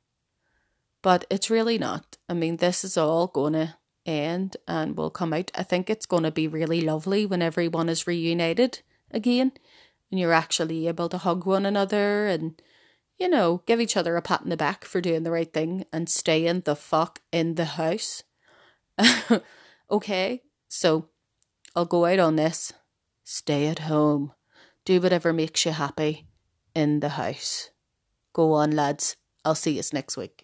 but 1.01 1.25
it's 1.31 1.49
really 1.49 1.79
not. 1.79 2.17
I 2.29 2.35
mean, 2.35 2.57
this 2.57 2.83
is 2.83 2.97
all 2.97 3.29
to 3.29 3.77
end 4.07 4.57
and 4.67 4.97
will 4.97 5.11
come 5.11 5.33
out. 5.33 5.51
I 5.55 5.63
think 5.63 5.89
it's 5.89 6.07
going 6.07 6.23
to 6.25 6.31
be 6.31 6.49
really 6.49 6.81
lovely 6.81 7.27
when 7.27 7.43
everyone 7.43 7.89
is 7.89 8.07
reunited 8.07 8.81
again 9.11 9.53
and 10.11 10.21
you're 10.21 10.33
actually 10.33 10.87
able 10.87 11.09
to 11.09 11.19
hug 11.19 11.47
one 11.47 11.67
another 11.67 12.27
and, 12.27 12.61
you 13.19 13.29
know, 13.29 13.63
give 13.67 13.81
each 13.81 13.97
other 13.97 14.17
a 14.17 14.23
pat 14.23 14.43
in 14.43 14.51
the 14.51 14.57
back 14.57 14.85
for 14.85 15.01
doing 15.01 15.23
the 15.23 15.31
right 15.31 15.53
thing 15.53 15.85
and 15.93 16.09
staying 16.09 16.61
the 16.61 16.77
fuck 16.77 17.21
in 17.33 17.55
the 17.55 17.65
house. 17.65 18.23
okay, 19.91 20.43
so 20.69 21.09
I'll 21.75 21.85
go 21.85 22.05
out 22.05 22.19
on 22.19 22.37
this. 22.37 22.73
Stay 23.25 23.67
at 23.67 23.81
home. 23.81 24.33
Do 24.85 25.01
whatever 25.01 25.33
makes 25.33 25.65
you 25.65 25.73
happy 25.73 26.27
in 26.75 27.01
the 27.01 27.11
house. 27.11 27.71
Go 28.33 28.53
on, 28.53 28.73
lads. 28.73 29.17
I'll 29.45 29.55
see 29.55 29.73
you 29.73 29.83
next 29.93 30.17
week. 30.17 30.44